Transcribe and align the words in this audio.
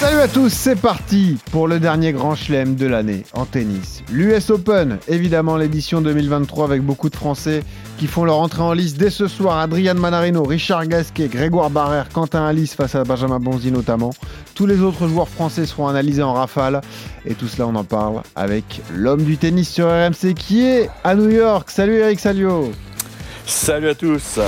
Salut 0.00 0.20
à 0.20 0.28
tous, 0.28 0.50
c'est 0.50 0.80
parti 0.80 1.36
pour 1.52 1.68
le 1.68 1.78
dernier 1.78 2.14
grand 2.14 2.34
chelem 2.34 2.74
de 2.74 2.86
l'année 2.86 3.24
en 3.34 3.44
tennis. 3.44 4.02
L'US 4.10 4.48
Open, 4.48 4.96
évidemment 5.08 5.58
l'édition 5.58 6.00
2023 6.00 6.64
avec 6.64 6.80
beaucoup 6.80 7.10
de 7.10 7.16
Français 7.16 7.62
qui 7.98 8.06
font 8.06 8.24
leur 8.24 8.38
entrée 8.38 8.62
en 8.62 8.72
lice 8.72 8.94
dès 8.94 9.10
ce 9.10 9.28
soir. 9.28 9.58
Adrian 9.58 9.96
Manarino, 9.96 10.42
Richard 10.42 10.86
Gasquet, 10.86 11.28
Grégoire 11.28 11.68
Barrère, 11.68 12.08
Quentin 12.08 12.46
Alice 12.46 12.74
face 12.74 12.94
à 12.94 13.04
Benjamin 13.04 13.40
Bonzi 13.40 13.70
notamment. 13.70 14.08
Tous 14.54 14.64
les 14.64 14.80
autres 14.80 15.06
joueurs 15.06 15.28
français 15.28 15.66
seront 15.66 15.88
analysés 15.88 16.22
en 16.22 16.32
rafale. 16.32 16.80
Et 17.26 17.34
tout 17.34 17.46
cela, 17.46 17.66
on 17.66 17.74
en 17.74 17.84
parle 17.84 18.22
avec 18.36 18.80
l'homme 18.94 19.24
du 19.24 19.36
tennis 19.36 19.68
sur 19.68 19.86
RMC 19.86 20.32
qui 20.34 20.62
est 20.62 20.88
à 21.04 21.14
New 21.14 21.28
York. 21.28 21.70
Salut 21.70 21.96
Eric 21.96 22.20
Salio. 22.20 22.72
Salut 23.44 23.90
à 23.90 23.94
tous. 23.94 24.38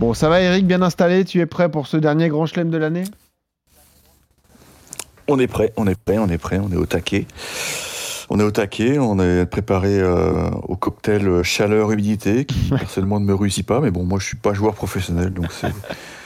Bon, 0.00 0.14
ça 0.14 0.30
va 0.30 0.40
Eric, 0.40 0.66
bien 0.66 0.80
installé 0.80 1.26
Tu 1.26 1.40
es 1.40 1.46
prêt 1.46 1.70
pour 1.70 1.86
ce 1.86 1.98
dernier 1.98 2.30
grand 2.30 2.46
chelem 2.46 2.70
de 2.70 2.78
l'année? 2.78 3.04
On 5.28 5.38
est 5.38 5.46
prêt, 5.46 5.74
on 5.76 5.86
est 5.86 5.94
prêt, 5.94 6.16
on 6.16 6.26
est 6.30 6.38
prêt, 6.38 6.58
on 6.58 6.72
est 6.72 6.76
au 6.76 6.86
taquet. 6.86 7.26
On 8.30 8.40
est 8.40 8.42
au 8.42 8.50
taquet, 8.50 8.98
on 8.98 9.18
est 9.18 9.44
préparé 9.44 10.00
euh, 10.00 10.48
au 10.62 10.74
cocktail 10.74 11.42
chaleur-humidité 11.42 12.46
qui 12.46 12.70
personnellement 12.70 13.20
ne 13.20 13.26
me 13.26 13.34
réussit 13.34 13.66
pas, 13.66 13.80
mais 13.80 13.90
bon, 13.90 14.04
moi 14.04 14.18
je 14.18 14.24
suis 14.24 14.38
pas 14.38 14.54
joueur 14.54 14.72
professionnel, 14.72 15.34
donc 15.34 15.52
c'est. 15.52 15.68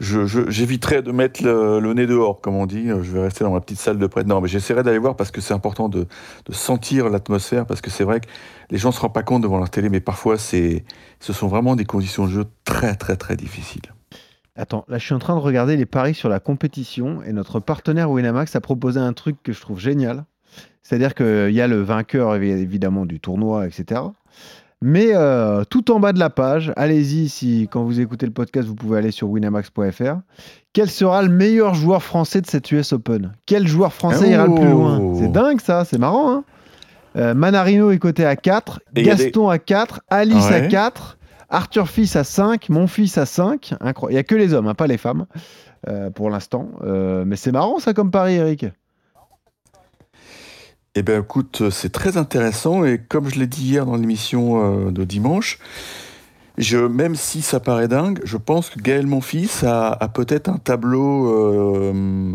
J'éviterai 0.00 1.02
de 1.02 1.10
mettre 1.10 1.42
le, 1.44 1.92
nez 1.92 2.06
dehors, 2.06 2.40
comme 2.40 2.54
on 2.54 2.66
dit. 2.66 2.88
Je 2.88 3.12
vais 3.12 3.20
rester 3.20 3.44
dans 3.44 3.52
ma 3.52 3.60
petite 3.60 3.78
salle 3.78 3.98
de 3.98 4.06
prête. 4.06 4.26
Non, 4.26 4.40
mais 4.40 4.48
j'essaierai 4.48 4.82
d'aller 4.82 4.98
voir 4.98 5.16
parce 5.16 5.30
que 5.30 5.40
c'est 5.40 5.54
important 5.54 5.88
de, 5.88 6.06
de 6.46 6.52
sentir 6.52 7.08
l'atmosphère, 7.08 7.66
parce 7.66 7.80
que 7.80 7.90
c'est 7.90 8.04
vrai 8.04 8.20
que 8.20 8.28
les 8.70 8.78
gens 8.78 8.90
ne 8.90 8.94
se 8.94 9.00
rendent 9.00 9.14
pas 9.14 9.22
compte 9.22 9.42
devant 9.42 9.58
leur 9.58 9.70
télé, 9.70 9.88
mais 9.88 10.00
parfois 10.00 10.36
ce 10.38 10.82
sont 11.20 11.48
vraiment 11.48 11.76
des 11.76 11.84
conditions 11.84 12.26
de 12.26 12.30
jeu 12.30 12.44
très, 12.64 12.94
très, 12.94 13.16
très 13.16 13.36
difficiles. 13.36 13.92
Attends, 14.56 14.84
là 14.88 14.98
je 14.98 15.04
suis 15.04 15.14
en 15.14 15.20
train 15.20 15.36
de 15.36 15.40
regarder 15.40 15.76
les 15.76 15.86
paris 15.86 16.14
sur 16.14 16.28
la 16.28 16.40
compétition 16.40 17.22
et 17.22 17.32
notre 17.32 17.60
partenaire 17.60 18.10
Winamax 18.10 18.56
a 18.56 18.60
proposé 18.60 18.98
un 18.98 19.12
truc 19.12 19.36
que 19.42 19.52
je 19.52 19.60
trouve 19.60 19.78
génial. 19.78 20.24
C'est-à-dire 20.82 21.14
qu'il 21.14 21.52
y 21.52 21.60
a 21.60 21.68
le 21.68 21.80
vainqueur 21.80 22.34
évidemment 22.34 23.06
du 23.06 23.20
tournoi, 23.20 23.66
etc. 23.66 24.00
Mais 24.80 25.08
euh, 25.12 25.64
tout 25.68 25.90
en 25.90 25.98
bas 25.98 26.12
de 26.12 26.20
la 26.20 26.30
page, 26.30 26.72
allez-y 26.76 27.28
si 27.28 27.68
quand 27.70 27.82
vous 27.82 28.00
écoutez 28.00 28.26
le 28.26 28.32
podcast, 28.32 28.68
vous 28.68 28.76
pouvez 28.76 28.98
aller 28.98 29.10
sur 29.10 29.28
winamax.fr. 29.28 30.18
Quel 30.72 30.88
sera 30.88 31.22
le 31.22 31.28
meilleur 31.30 31.74
joueur 31.74 32.02
français 32.02 32.40
de 32.40 32.46
cette 32.46 32.70
US 32.70 32.92
Open? 32.92 33.32
Quel 33.46 33.66
joueur 33.66 33.92
français 33.92 34.30
ira 34.30 34.46
le 34.46 34.54
plus 34.54 34.68
loin? 34.70 34.98
Oh. 35.00 35.16
C'est 35.18 35.32
dingue 35.32 35.60
ça, 35.60 35.84
c'est 35.84 35.98
marrant. 35.98 36.30
Hein 36.32 36.44
Euh, 37.16 37.34
Manarino 37.34 37.90
est 37.90 37.98
coté 37.98 38.24
à 38.24 38.36
4, 38.36 38.80
Et 38.94 39.02
y 39.02 39.10
a 39.10 39.14
des- 39.16 39.24
Gaston 39.24 39.48
à 39.48 39.58
4, 39.58 40.02
Alice 40.08 40.46
à 40.46 40.60
Ouais. 40.60 40.68
4, 40.68 41.18
Arthur 41.48 41.88
Fils 41.88 42.14
à 42.14 42.22
5, 42.22 42.68
mon 42.68 42.86
fils 42.86 43.18
à 43.18 43.26
5. 43.26 43.74
Incroyable. 43.80 44.12
Il 44.12 44.14
n'y 44.16 44.20
a 44.20 44.24
que 44.24 44.34
les 44.36 44.52
hommes, 44.54 44.68
hein, 44.68 44.74
pas 44.74 44.86
les 44.86 44.98
femmes 44.98 45.24
euh, 45.88 46.10
pour 46.10 46.30
l'instant. 46.30 46.68
Mais 46.84 47.34
c'est 47.36 47.50
marrant 47.50 47.78
ça 47.80 47.94
comme 47.94 48.10
pari, 48.12 48.34
Eric. 48.34 48.66
Eh 50.94 51.02
bien, 51.02 51.20
écoute, 51.20 51.70
c'est 51.70 51.92
très 51.92 52.16
intéressant 52.16 52.84
et 52.84 52.98
comme 52.98 53.28
je 53.28 53.38
l'ai 53.38 53.46
dit 53.46 53.62
hier 53.62 53.86
dans 53.86 53.96
l'émission 53.96 54.86
euh, 54.88 54.90
de 54.90 55.04
dimanche, 55.04 55.58
je, 56.56 56.78
même 56.78 57.14
si 57.14 57.40
ça 57.42 57.60
paraît 57.60 57.88
dingue, 57.88 58.20
je 58.24 58.36
pense 58.36 58.70
que 58.70 58.80
Gaël 58.80 59.06
Monfils 59.06 59.64
a, 59.64 59.90
a 59.92 60.08
peut-être 60.08 60.48
un 60.48 60.58
tableau 60.58 61.32
euh, 61.32 62.34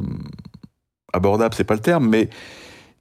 abordable, 1.12 1.54
c'est 1.56 1.66
pas 1.66 1.74
le 1.74 1.82
terme, 1.82 2.08
mais 2.08 2.30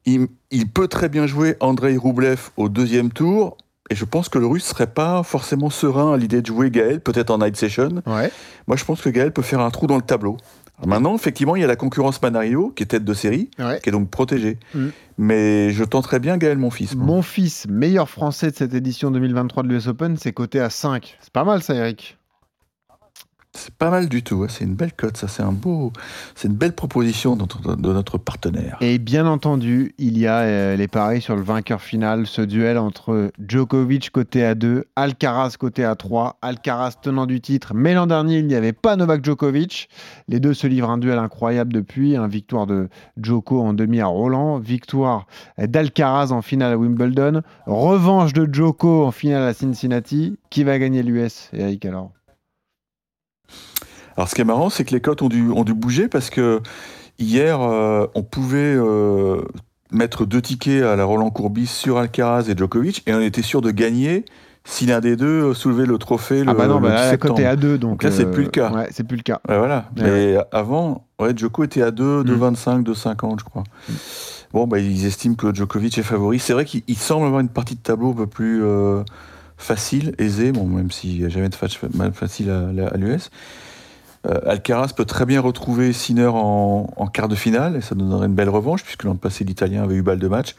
il, 0.05 0.27
il 0.51 0.69
peut 0.69 0.89
très 0.89 1.09
bien 1.09 1.27
jouer 1.27 1.57
Andrei 1.61 1.97
Roublev 1.97 2.51
au 2.57 2.69
deuxième 2.69 3.13
tour. 3.13 3.57
Et 3.91 3.95
je 3.95 4.05
pense 4.05 4.29
que 4.29 4.39
le 4.39 4.47
russe 4.47 4.65
serait 4.65 4.87
pas 4.87 5.23
forcément 5.23 5.69
serein 5.69 6.15
à 6.15 6.17
l'idée 6.17 6.41
de 6.41 6.47
jouer 6.47 6.71
Gaël, 6.71 7.01
peut-être 7.01 7.31
en 7.31 7.39
night 7.39 7.57
session. 7.57 8.03
Ouais. 8.07 8.31
Moi, 8.67 8.77
je 8.77 8.85
pense 8.85 9.03
que 9.03 9.11
Gaël 9.11 9.33
peut 9.33 9.43
faire 9.43 9.61
un 9.61 9.71
trou 9.71 9.87
dans 9.87 9.97
le 9.97 10.03
tableau. 10.03 10.39
Maintenant, 10.87 11.15
effectivement, 11.15 11.57
il 11.57 11.63
y 11.63 11.65
a 11.65 11.69
la 11.69 11.77
concurrence 11.77 12.21
Manario, 12.23 12.73
qui 12.75 12.83
est 12.83 12.87
tête 12.87 13.05
de 13.05 13.15
série, 13.15 13.51
Ouais. 13.59 13.81
qui 13.83 13.89
est 13.89 13.93
donc 13.93 14.11
protégée. 14.11 14.59
Mm. 14.75 14.87
Mais 15.19 15.71
je 15.71 15.85
tenterais 15.85 16.19
bien 16.21 16.37
Gaël, 16.39 16.59
mon 16.59 16.71
fils. 16.71 16.95
moi. 16.97 17.07
Mon 17.07 17.23
fils, 17.23 17.67
meilleur 17.69 18.09
français 18.09 18.51
de 18.51 18.57
cette 18.57 18.75
édition 18.75 19.11
2023 19.11 19.63
de 19.63 19.69
l'US 19.69 19.87
Open, 19.89 20.17
c'est 20.17 20.33
coté 20.33 20.59
à 20.61 20.71
5. 20.71 21.17
C'est 21.21 21.33
pas 21.33 21.45
mal 21.45 21.63
ça, 21.63 21.75
Eric. 21.75 22.17
C'est 23.55 23.75
pas 23.75 23.91
mal 23.91 24.09
du 24.09 24.23
tout. 24.23 24.37
ouais. 24.37 24.49
C'est 24.49 24.65
une 24.65 24.75
belle 24.75 24.95
cote, 24.95 25.19
ça. 25.19 25.29
C'est 25.29 25.43
un 25.43 25.53
beau, 25.53 25.93
c'est 26.35 26.49
une 26.49 26.55
belle 26.55 26.73
proposition 26.73 27.37
de 27.37 27.93
notre, 27.93 28.17
partenaire. 28.17 28.79
Et 28.81 28.99
bien 28.99 29.27
entendu, 29.27 29.95
il 29.99 30.17
y 30.17 30.27
a 30.27 30.39
euh, 30.39 30.77
les 30.77 30.89
paris 30.89 31.21
sur 31.21 31.37
le 31.37 31.43
vainqueur 31.43 31.83
final, 31.83 32.27
ce 32.27 32.41
duel 32.41 32.79
entre 32.79 33.31
Djokovic 33.39 34.11
côté 34.11 34.45
à 34.45 34.55
2, 34.55 34.87
Alcaraz 34.97 35.57
côté 35.59 35.85
à 35.85 35.97
3, 35.97 36.39
Alcaraz 36.41 36.95
tenant 37.03 37.27
du 37.27 37.43
titre. 37.43 37.73
Mais 37.75 37.93
l'an 37.93 38.07
dernier, 38.07 38.39
il 38.39 38.47
n'y 38.47 38.55
avait 38.55 38.73
pas 38.73 38.97
Novak 38.97 39.23
Djokovic. 39.23 39.91
Les 40.29 40.41
deux 40.41 40.55
se 40.55 40.67
livrent 40.67 40.91
un 40.91 40.99
duel 40.99 41.19
incroyable 41.19 41.75
depuis. 41.75 42.17
Une 42.17 42.29
victoire 42.29 42.67
de 42.67 42.89
Djoko 43.19 43.61
en 43.61 43.75
demi 43.75 44.01
à 44.01 44.07
Roland, 44.07 44.59
victoire 44.59 45.27
d'Alcaraz 45.59 46.33
en 46.33 46.41
finale 46.41 46.73
à 46.73 46.79
Wimbledon, 46.79 47.43
revanche 47.67 48.33
de 48.33 48.49
Djoko 48.51 49.05
en 49.05 49.11
finale 49.11 49.43
à 49.43 49.53
Cincinnati. 49.53 50.39
Qui 50.49 50.65
va 50.65 50.79
gagner 50.79 51.03
l'US, 51.03 51.51
Eric 51.53 51.85
alors? 51.85 52.13
Alors, 54.17 54.29
ce 54.29 54.35
qui 54.35 54.41
est 54.41 54.45
marrant, 54.45 54.69
c'est 54.71 54.85
que 54.85 54.93
les 54.95 55.01
cotes 55.01 55.23
ont 55.23 55.29
dû, 55.29 55.51
ont 55.51 55.65
dû 55.65 55.75
bouger 55.75 56.09
parce 56.09 56.29
que 56.31 56.61
hier, 57.19 57.61
euh, 57.61 58.07
on 58.15 58.23
pouvait 58.23 58.75
euh, 58.77 59.43
mettre 59.91 60.27
deux 60.27 60.43
tickets 60.43 60.83
à 60.83 60.97
la 60.97 61.05
Roland 61.05 61.31
Courbis 61.31 61.67
sur 61.67 61.99
Alcaraz 61.99 62.49
et 62.51 62.57
Djokovic, 62.57 63.03
et 63.07 63.15
on 63.15 63.21
était 63.21 63.43
sûr 63.43 63.61
de 63.63 63.71
gagner 63.71 64.25
si 64.65 64.87
l'un 64.87 65.01
des 65.01 65.17
deux 65.17 65.51
euh, 65.51 65.55
soulevait 65.55 65.87
le 65.87 65.99
trophée 65.99 66.45
le, 66.45 66.51
Ah 66.51 66.55
bah 66.55 66.67
non, 66.69 66.77
le 66.77 66.83
bah 66.83 66.89
10 66.91 66.95
là, 66.95 67.01
la 67.05 67.11
septembre. 67.11 67.35
cote 67.35 67.43
est 67.45 67.47
à 67.47 67.57
2, 67.57 67.79
donc. 67.79 67.91
Donc 67.91 68.03
là, 68.05 68.11
c'est 68.13 68.31
plus 68.31 68.45
le 68.45 68.51
cas. 68.51 68.71
Ouais, 68.71 68.89
c'est 68.93 69.03
plus 69.07 69.17
le 69.17 69.23
cas. 69.23 69.41
Ouais, 69.49 69.59
voilà. 69.59 69.87
Ouais. 69.97 70.03
Mais 70.05 70.37
avant, 70.53 71.07
ouais, 71.21 71.33
Djoko 71.37 71.65
était 71.65 71.83
à 71.83 71.91
2, 71.91 72.23
Mm. 72.23 72.27
2,25, 72.27 72.83
2,50, 72.85 73.41
je 73.41 73.45
crois. 73.45 73.65
Bon, 74.53 74.67
bah, 74.67 74.79
ils 74.79 75.07
estiment 75.07 75.35
que 75.35 75.53
Djokovic 75.55 75.97
est 75.99 76.03
favori. 76.03 76.39
C'est 76.39 76.53
vrai 76.53 76.65
qu'il 76.67 76.83
il 76.87 76.97
semble 76.99 77.25
avoir 77.27 77.41
une 77.41 77.49
partie 77.49 77.75
de 77.75 77.81
tableau 77.81 78.11
un 78.11 78.15
peu 78.15 78.27
plus 78.27 78.63
euh, 78.63 79.03
facile, 79.63 80.15
aisée, 80.19 80.53
bon, 80.53 80.67
même 80.67 80.91
s'il 80.91 81.19
n'y 81.19 81.25
a 81.25 81.29
jamais 81.29 81.49
de 81.49 81.57
match 81.61 81.79
mal 81.95 82.13
facile 82.13 82.51
à, 82.51 82.69
à 82.93 82.97
l'US. 82.97 83.31
Euh, 84.29 84.39
Alcaraz 84.47 84.93
peut 84.97 85.05
très 85.05 85.27
bien 85.27 85.41
retrouver 85.41 85.93
Sinner 85.93 86.29
en, 86.33 86.89
en 86.97 87.07
quart 87.09 87.29
de 87.29 87.35
finale, 87.35 87.77
et 87.77 87.81
ça 87.81 87.95
nous 87.95 88.09
donnerait 88.09 88.27
une 88.27 88.35
belle 88.35 88.49
revanche, 88.51 88.85
puisque 88.85 89.03
l'an 89.05 89.17
passé, 89.17 89.45
l'Italien 89.45 89.83
avait 89.83 89.97
eu 89.97 90.03
balle 90.03 90.19
de 90.21 90.29
match. 90.29 90.55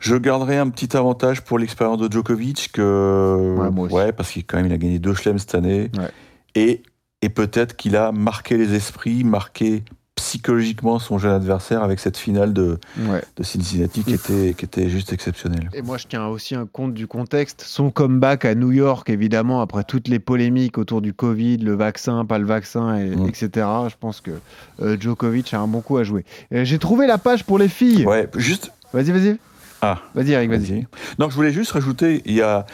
Je 0.00 0.16
garderai 0.16 0.58
un 0.58 0.68
petit 0.68 0.96
avantage 0.96 1.42
pour 1.42 1.58
l'expérience 1.60 1.98
de 1.98 2.10
Djokovic, 2.10 2.70
que, 2.72 3.54
Ouais, 3.56 3.70
moi 3.70 3.86
aussi. 3.86 4.12
parce 4.16 4.30
qu'il 4.32 4.44
quand 4.44 4.56
même 4.56 4.66
il 4.66 4.72
a 4.72 4.78
gagné 4.78 4.98
deux 4.98 5.14
chelems 5.14 5.38
cette 5.38 5.54
année, 5.54 5.90
Ouais. 5.96 6.10
et, 6.56 6.82
et 7.22 7.28
peut-être 7.28 7.76
qu'il 7.76 7.94
a 7.96 8.10
marqué 8.10 8.56
les 8.56 8.74
esprits, 8.74 9.22
marqué 9.22 9.84
psychologiquement 10.14 10.98
son 10.98 11.18
jeune 11.18 11.32
adversaire 11.32 11.82
avec 11.82 11.98
cette 11.98 12.16
finale 12.16 12.52
de, 12.52 12.78
Ouais. 12.98 13.22
de 13.36 13.42
Cincinnati 13.42 14.04
qui 14.04 14.14
était, 14.14 14.54
qui 14.56 14.64
était 14.64 14.88
juste 14.88 15.12
exceptionnelle. 15.12 15.70
Et 15.72 15.82
moi, 15.82 15.96
je 15.98 16.06
tiens 16.06 16.26
aussi 16.26 16.54
un 16.54 16.66
compte 16.66 16.94
du 16.94 17.06
contexte. 17.06 17.62
Son 17.66 17.90
comeback 17.90 18.44
à 18.44 18.54
New 18.54 18.72
York, 18.72 19.08
évidemment, 19.10 19.62
après 19.62 19.84
toutes 19.84 20.08
les 20.08 20.18
polémiques 20.18 20.78
autour 20.78 21.00
du 21.00 21.12
Covid, 21.14 21.58
le 21.58 21.74
vaccin, 21.74 22.24
pas 22.24 22.38
le 22.38 22.46
vaccin, 22.46 22.96
et- 22.98 23.16
Mm. 23.16 23.26
etc. 23.28 23.48
Je 23.88 23.94
pense 23.98 24.20
que 24.20 24.32
euh, 24.80 24.96
Djokovic 25.00 25.52
a 25.54 25.60
un 25.60 25.66
bon 25.66 25.80
coup 25.80 25.96
à 25.96 26.04
jouer. 26.04 26.24
Euh, 26.52 26.64
J'ai 26.64 26.78
trouvé 26.78 27.06
la 27.06 27.18
page 27.18 27.44
pour 27.44 27.58
les 27.58 27.68
filles. 27.68 28.06
Ouais, 28.06 28.28
juste. 28.36 28.72
Vas-y, 28.92 29.10
vas-y. 29.12 29.38
Ah. 29.80 29.98
Vas-y, 30.14 30.32
Eric, 30.32 30.50
vas-y. 30.50 30.86
Donc 31.18 31.30
je 31.30 31.36
voulais 31.36 31.52
juste 31.52 31.72
rajouter, 31.72 32.22
il 32.26 32.34
y 32.34 32.42
a, 32.42 32.66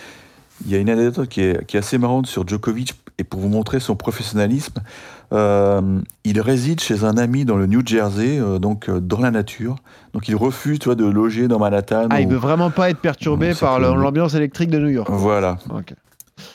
il 0.66 0.70
y 0.72 0.74
a 0.74 0.78
une 0.78 0.90
anecdote 0.90 1.28
qui 1.28 1.40
est, 1.40 1.64
qui 1.66 1.76
est 1.76 1.80
assez 1.80 1.96
marrante 1.98 2.26
sur 2.26 2.46
Djokovic, 2.46 2.94
et 3.20 3.24
pour 3.24 3.40
vous 3.40 3.48
montrer 3.48 3.80
son 3.80 3.96
professionnalisme, 3.96 4.74
euh, 5.32 6.00
il 6.24 6.40
réside 6.40 6.80
chez 6.80 7.04
un 7.04 7.16
ami 7.18 7.44
dans 7.44 7.56
le 7.56 7.66
New 7.66 7.82
Jersey, 7.84 8.38
euh, 8.38 8.58
donc 8.58 8.88
euh, 8.88 9.00
dans 9.00 9.20
la 9.20 9.30
nature. 9.30 9.76
Donc 10.14 10.28
il 10.28 10.36
refuse, 10.36 10.78
tu 10.78 10.86
vois, 10.86 10.94
de 10.94 11.04
loger 11.06 11.48
dans 11.48 11.58
Manhattan. 11.58 12.06
Ah, 12.10 12.20
il 12.20 12.26
ou- 12.26 12.30
veut 12.30 12.36
vraiment 12.36 12.70
pas 12.70 12.90
être 12.90 12.98
perturbé 13.00 13.52
c'est 13.54 13.60
par 13.60 13.78
l'ambiance 13.78 14.34
électrique 14.34 14.70
de 14.70 14.78
New 14.78 14.88
York. 14.88 15.08
Voilà. 15.10 15.58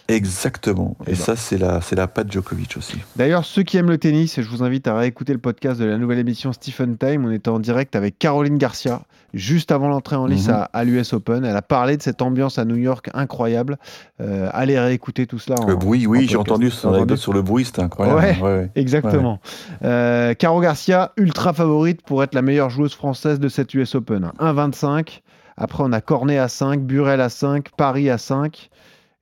Exactement. 0.07 0.95
Eh 1.05 1.11
Et 1.11 1.13
ben. 1.13 1.19
ça, 1.19 1.35
c'est 1.35 1.57
la, 1.57 1.81
c'est 1.81 1.95
la 1.95 2.07
patte 2.07 2.31
Djokovic 2.31 2.75
aussi. 2.77 2.97
D'ailleurs, 3.15 3.45
ceux 3.45 3.63
qui 3.63 3.77
aiment 3.77 3.89
le 3.89 3.97
tennis, 3.97 4.39
je 4.41 4.47
vous 4.49 4.63
invite 4.63 4.87
à 4.87 4.95
réécouter 4.97 5.33
le 5.33 5.39
podcast 5.39 5.79
de 5.79 5.85
la 5.85 5.97
nouvelle 5.97 6.19
émission 6.19 6.53
Stephen 6.53 6.97
Time. 6.97 7.25
On 7.25 7.31
était 7.31 7.49
en 7.49 7.59
direct 7.59 7.95
avec 7.95 8.19
Caroline 8.19 8.57
Garcia, 8.57 9.01
juste 9.33 9.71
avant 9.71 9.87
l'entrée 9.87 10.15
en 10.15 10.25
lice 10.27 10.47
Mhm. 10.47 10.53
à, 10.53 10.63
à 10.73 10.83
l'US 10.83 11.13
Open. 11.13 11.43
Elle 11.45 11.55
a 11.57 11.61
parlé 11.61 11.97
de 11.97 12.01
cette 12.01 12.21
ambiance 12.21 12.57
à 12.59 12.65
New 12.65 12.75
York 12.75 13.09
incroyable. 13.13 13.77
Euh, 14.21 14.49
allez 14.53 14.79
réécouter 14.79 15.25
tout 15.27 15.39
cela. 15.39 15.55
en- 15.61 15.65
Le 15.67 15.75
bruit, 15.75 16.05
oui, 16.07 16.27
j'ai 16.29 16.37
entendu 16.37 16.69
son 16.69 16.93
anecdote 16.93 17.17
sur 17.17 17.33
le 17.33 17.41
bruit, 17.41 17.65
c'était 17.65 17.81
incroyable. 17.81 18.19
Ouais. 18.19 18.41
ouais. 18.41 18.71
Exactement. 18.75 19.39
Euh, 19.83 20.33
Caro 20.33 20.61
Garcia, 20.61 21.11
ultra 21.17 21.53
favorite 21.53 22.01
pour 22.03 22.23
être 22.23 22.35
la 22.35 22.41
meilleure 22.41 22.69
joueuse 22.69 22.93
française 22.93 23.39
de 23.39 23.49
cette 23.49 23.73
US 23.73 23.95
Open. 23.95 24.31
1,25. 24.39 25.21
Après, 25.57 25.83
on 25.85 25.91
a 25.91 26.01
Cornet 26.01 26.37
à 26.39 26.47
5, 26.47 26.81
Burel 26.81 27.21
à 27.21 27.29
5, 27.29 27.69
Paris 27.77 28.09
à 28.09 28.17
5. 28.17 28.69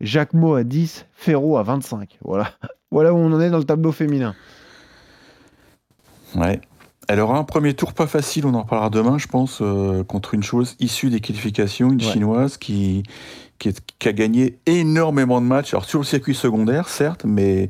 Jacquemot 0.01 0.55
à 0.55 0.63
10, 0.63 1.05
Ferro 1.13 1.57
à 1.57 1.63
25. 1.63 2.17
Voilà. 2.23 2.51
voilà 2.91 3.13
où 3.13 3.17
on 3.17 3.31
en 3.31 3.39
est 3.39 3.49
dans 3.49 3.57
le 3.59 3.63
tableau 3.63 3.91
féminin. 3.91 4.35
Ouais. 6.35 6.59
Elle 7.07 7.19
aura 7.19 7.37
un 7.37 7.43
premier 7.43 7.73
tour 7.73 7.93
pas 7.93 8.07
facile, 8.07 8.45
on 8.45 8.53
en 8.53 8.61
reparlera 8.61 8.89
demain, 8.89 9.17
je 9.17 9.27
pense, 9.27 9.59
euh, 9.61 10.03
contre 10.03 10.33
une 10.33 10.43
chose 10.43 10.75
issue 10.79 11.09
des 11.09 11.19
qualifications, 11.19 11.89
une 11.91 12.01
Ouais. 12.01 12.11
chinoise 12.11 12.57
qui, 12.57 13.03
qui, 13.59 13.69
est- 13.69 13.81
qui 13.99 14.07
a 14.07 14.13
gagné 14.13 14.59
énormément 14.65 15.41
de 15.41 15.45
matchs. 15.45 15.73
Alors 15.73 15.83
sur 15.85 15.99
le 15.99 16.05
circuit 16.05 16.35
secondaire, 16.35 16.87
certes, 16.87 17.25
mais 17.25 17.69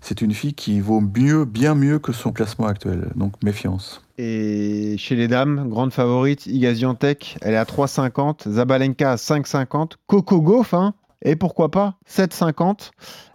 c'est 0.00 0.22
une 0.22 0.32
fille 0.32 0.54
qui 0.54 0.80
vaut 0.80 1.00
mieux, 1.00 1.44
bien 1.44 1.74
mieux 1.76 1.98
que 2.00 2.12
son 2.12 2.32
classement 2.32 2.66
actuel. 2.66 3.10
Donc 3.14 3.34
méfiance. 3.44 4.02
Et 4.18 4.96
chez 4.98 5.14
les 5.14 5.28
dames, 5.28 5.68
grande 5.68 5.92
favorite, 5.92 6.46
Iga 6.46 6.74
Swiatek, 6.74 7.36
elle 7.42 7.54
est 7.54 7.58
à 7.58 7.64
3,50. 7.64 8.50
Zabalenka 8.50 9.12
à 9.12 9.16
5,50. 9.16 9.92
Coco 10.08 10.40
Gauff, 10.40 10.74
hein, 10.74 10.94
et 11.22 11.36
pourquoi 11.36 11.70
pas 11.70 11.98
7,50. 12.08 12.90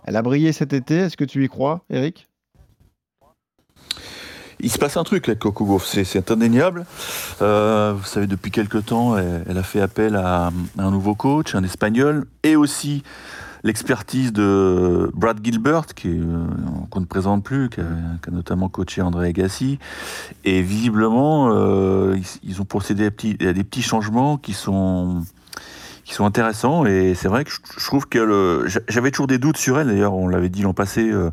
Elle 0.05 0.15
a 0.15 0.21
brillé 0.21 0.53
cet 0.53 0.73
été. 0.73 0.95
Est-ce 0.97 1.17
que 1.17 1.25
tu 1.25 1.43
y 1.43 1.47
crois, 1.47 1.83
Eric? 1.89 2.27
Il 4.59 4.71
se 4.71 4.77
passe 4.77 4.95
un 4.97 5.03
truc 5.03 5.27
avec 5.27 5.39
Coco 5.39 5.65
Gauff, 5.65 5.85
c'est, 5.85 6.31
indéniable. 6.31 6.85
Euh, 7.41 7.93
vous 7.95 8.05
savez, 8.05 8.25
depuis 8.25 8.51
quelque 8.51 8.77
temps, 8.77 9.17
elle, 9.17 9.57
a 9.57 9.63
fait 9.63 9.81
appel 9.81 10.15
à, 10.15 10.51
un 10.77 10.91
nouveau 10.91 11.13
coach, 11.13 11.55
un 11.55 11.63
espagnol, 11.63 12.25
et 12.43 12.55
aussi 12.55 13.03
l'expertise 13.63 14.31
de 14.31 15.11
Brad 15.13 15.39
Gilbert, 15.43 15.87
euh, 16.05 16.47
qu'on 16.89 16.99
ne 17.01 17.05
présente 17.05 17.43
plus, 17.43 17.69
qui 17.69 17.81
a, 17.81 18.31
notamment 18.31 18.69
coaché 18.69 19.01
André 19.01 19.29
Agassi. 19.29 19.77
Et 20.45 20.61
visiblement, 20.61 21.49
euh, 21.51 22.17
ils, 22.43 22.61
ont 22.61 22.65
procédé 22.65 23.07
à 23.07 23.53
des 23.53 23.63
petits 23.63 23.81
changements 23.81 24.37
qui 24.37 24.53
sont 24.53 25.23
qui 26.05 26.13
sont 26.13 26.25
intéressants 26.25 26.85
et 26.85 27.15
c'est 27.15 27.27
vrai 27.27 27.43
que 27.43 27.51
je, 27.51 27.85
trouve 27.85 28.07
que 28.07 28.65
j'avais 28.87 29.11
toujours 29.11 29.27
des 29.27 29.39
doutes 29.39 29.57
sur 29.57 29.79
elle 29.79 29.87
d'ailleurs 29.87 30.13
on 30.13 30.27
l'avait 30.27 30.49
dit 30.49 30.61
l'an 30.61 30.73
passé 30.73 31.09
euh, 31.09 31.31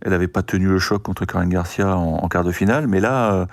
elle 0.00 0.10
n'avait 0.10 0.26
pas 0.26 0.42
tenu 0.42 0.66
le 0.66 0.78
choc 0.78 1.02
contre 1.02 1.26
Karen 1.26 1.48
Garcia 1.48 1.96
en, 1.96 2.16
en 2.16 2.28
quart 2.28 2.44
de 2.44 2.52
finale, 2.52 2.86
mais 2.86 3.00
là, 3.00 3.32
euh, 3.32 3.46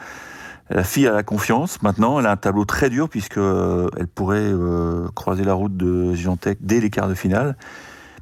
la 0.69 0.83
fille 0.83 1.07
a 1.07 1.13
la 1.13 1.23
confiance. 1.23 1.81
Maintenant, 1.81 2.19
elle 2.19 2.25
a 2.25 2.31
un 2.31 2.37
tableau 2.37 2.65
très 2.65 2.89
dur 2.89 3.07
puisque 3.07 3.37
euh, 3.37 3.87
elle 3.97 4.07
pourrait 4.07 4.51
croiser 5.15 5.45
la 5.45 5.53
route 5.53 5.75
de 5.75 6.13
Giantec 6.13 6.59
dès 6.61 6.81
les 6.81 6.89
quarts 6.89 7.07
de 7.07 7.15
finale. 7.15 7.55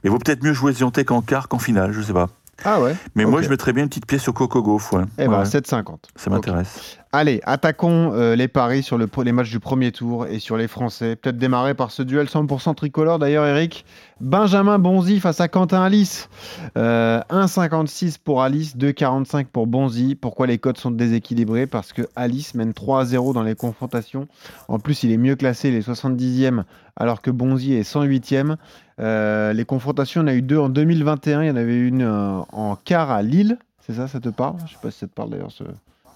Mais 0.04 0.10
il 0.10 0.12
vaut 0.12 0.20
peut-être 0.20 0.44
mieux 0.44 0.54
jouer 0.54 0.74
Giantec 0.74 1.10
en 1.12 1.22
quart 1.22 1.48
qu'en 1.48 1.60
finale, 1.60 1.92
je 1.94 2.02
sais 2.02 2.14
pas. 2.14 2.30
Ah 2.64 2.80
ouais 2.80 2.96
Mais 3.16 3.26
moi, 3.26 3.42
je 3.42 3.50
mettrais 3.50 3.74
bien 3.74 3.84
une 3.84 3.90
petite 3.90 4.06
pièce 4.06 4.22
sur 4.22 4.34
Coco 4.34 4.62
Gauff, 4.62 4.94
ouais. 4.94 5.04
Eh 5.18 5.28
ben, 5.28 5.40
Ouais, 5.40 5.46
7,50. 5.46 5.96
ça 6.16 6.30
m'intéresse. 6.30 7.00
Allez, 7.14 7.42
attaquons 7.44 8.14
euh, 8.14 8.38
les 8.38 8.48
paris 8.48 8.84
sur 8.84 8.98
le, 8.98 9.10
les 9.26 9.34
matchs 9.34 9.50
du 9.50 9.60
premier 9.60 9.92
tour 9.92 10.28
et 10.28 10.40
sur 10.40 10.56
les 10.56 10.70
Français. 10.70 11.18
Peut-être 11.18 11.36
démarrer 11.36 11.74
par 11.74 11.92
ce 11.92 12.04
duel 12.04 12.28
100% 12.28 12.74
tricolore 12.76 13.20
d'ailleurs, 13.20 13.46
Eric. 13.46 13.84
Benjamin 14.22 14.80
Bonzi 14.80 15.20
face 15.20 15.42
à 15.42 15.50
Quentin 15.50 15.82
Alice. 15.82 16.30
Euh, 16.78 17.20
1,56 17.30 18.18
pour 18.18 18.42
Alice, 18.42 18.78
2,45 18.78 19.48
pour 19.48 19.68
Bonzi. 19.68 20.16
Pourquoi 20.16 20.48
les 20.48 20.58
codes 20.58 20.78
sont 20.78 20.90
déséquilibrés 20.90 21.68
Parce 21.68 21.92
que 21.92 22.04
Alice 22.16 22.56
mène 22.56 22.74
3 22.74 23.02
à 23.02 23.04
0 23.04 23.34
dans 23.34 23.44
les 23.44 23.56
confrontations. 23.56 24.30
En 24.70 24.80
plus, 24.80 25.04
il 25.04 25.12
est 25.12 25.18
mieux 25.18 25.36
classé, 25.36 25.68
il 25.68 25.76
est 25.76 25.86
70e, 25.86 26.64
alors 26.96 27.22
que 27.22 27.30
Bonzi 27.30 27.74
est 27.74 27.82
108e. 27.82 28.56
Euh, 29.02 29.52
les 29.52 29.66
confrontations, 29.66 30.22
en 30.22 30.28
a 30.28 30.34
eu 30.34 30.42
deux 30.42 30.60
en 30.60 30.70
2021. 30.70 31.42
Il 31.42 31.48
y 31.48 31.52
en 31.52 31.58
avait 31.58 31.78
une 31.78 32.04
euh, 32.04 32.40
en 32.54 32.78
quart 32.78 33.12
à 33.12 33.22
Lille. 33.22 33.58
C'est 33.86 33.96
ça, 33.96 34.08
ça 34.08 34.22
te 34.22 34.30
parle? 34.30 34.56
Je 34.66 34.72
sais 34.72 34.80
pas 34.82 34.92
si 34.92 35.00
ça 35.00 35.08
te 35.08 35.14
parle 35.14 35.32
d'ailleurs 35.32 35.52
ce, 35.52 35.66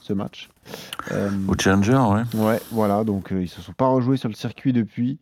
ce 0.06 0.13
match. 0.13 0.50
Euh, 1.12 1.30
Au 1.48 1.54
Challenger, 1.57 1.98
ouais. 1.98 2.24
Ouais, 2.40 2.62
voilà, 2.72 3.04
donc 3.04 3.31
euh, 3.31 3.42
ils 3.42 3.50
se 3.50 3.62
sont 3.62 3.74
pas 3.74 3.88
rejoués 3.88 4.18
sur 4.18 4.30
le 4.30 4.36
circuit 4.36 4.74
depuis. 4.74 5.19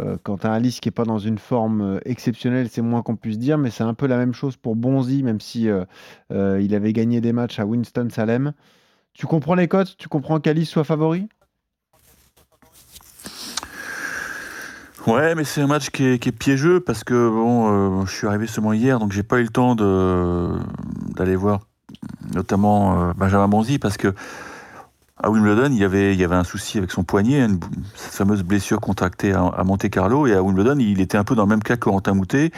Euh, 0.00 0.16
quant 0.22 0.36
à 0.36 0.50
Alice 0.50 0.80
qui 0.80 0.88
est 0.88 0.92
pas 0.92 1.04
dans 1.04 1.18
une 1.18 1.38
forme 1.38 2.00
exceptionnelle, 2.06 2.68
c'est 2.70 2.80
moins 2.80 3.02
qu'on 3.02 3.16
puisse 3.16 3.38
dire, 3.38 3.58
mais 3.58 3.70
c'est 3.70 3.84
un 3.84 3.94
peu 3.94 4.06
la 4.06 4.16
même 4.16 4.32
chose 4.32 4.56
pour 4.56 4.74
Bonzi, 4.74 5.22
même 5.22 5.40
si 5.40 5.68
il 6.30 6.74
avait 6.74 6.92
gagné 6.92 7.20
des 7.20 7.32
matchs 7.32 7.58
à 7.58 7.66
Winston-Salem. 7.66 8.52
Tu 9.12 9.26
comprends 9.26 9.54
les 9.54 9.68
cotes? 9.68 9.96
Tu 9.98 10.08
comprends 10.08 10.40
qu'Alice 10.40 10.70
soit 10.70 10.84
favori? 10.84 11.28
Ouais, 15.06 15.34
mais 15.34 15.42
c'est 15.44 15.60
un 15.60 15.66
match 15.66 15.90
qui 15.90 16.04
est, 16.04 16.18
qui 16.18 16.28
est 16.28 16.32
piégeux 16.32 16.78
parce 16.80 17.02
que 17.02 17.28
bon, 17.28 18.00
euh, 18.02 18.06
je 18.06 18.12
suis 18.12 18.26
arrivé 18.26 18.46
seulement 18.46 18.72
hier, 18.72 19.00
donc 19.00 19.10
j'ai 19.10 19.24
pas 19.24 19.40
eu 19.40 19.42
le 19.42 19.48
temps 19.48 19.74
de 19.74 20.48
d'aller 21.16 21.34
voir 21.34 21.60
notamment 22.34 23.08
euh, 23.08 23.12
Benjamin 23.16 23.48
Bonzi 23.48 23.78
parce 23.78 23.96
que 23.96 24.14
à 25.24 25.30
Wimbledon, 25.30 25.68
il 25.70 25.78
y 25.78 25.84
avait 25.84 26.14
il 26.14 26.20
y 26.20 26.24
avait 26.24 26.34
un 26.34 26.42
souci 26.44 26.78
avec 26.78 26.90
son 26.90 27.04
poignet, 27.04 27.44
une, 27.44 27.60
cette 27.94 28.12
fameuse 28.14 28.42
blessure 28.42 28.80
contractée 28.80 29.32
à, 29.32 29.42
à 29.44 29.62
Monte 29.62 29.88
Carlo, 29.88 30.26
et 30.26 30.34
à 30.34 30.42
Wimbledon, 30.42 30.76
il 30.80 31.00
était 31.00 31.16
un 31.18 31.22
peu 31.24 31.36
dans 31.36 31.44
le 31.44 31.48
même 31.48 31.62
cas 31.62 31.76
que 31.76 31.80
Corentin 31.80 32.14
Moutet. 32.14 32.50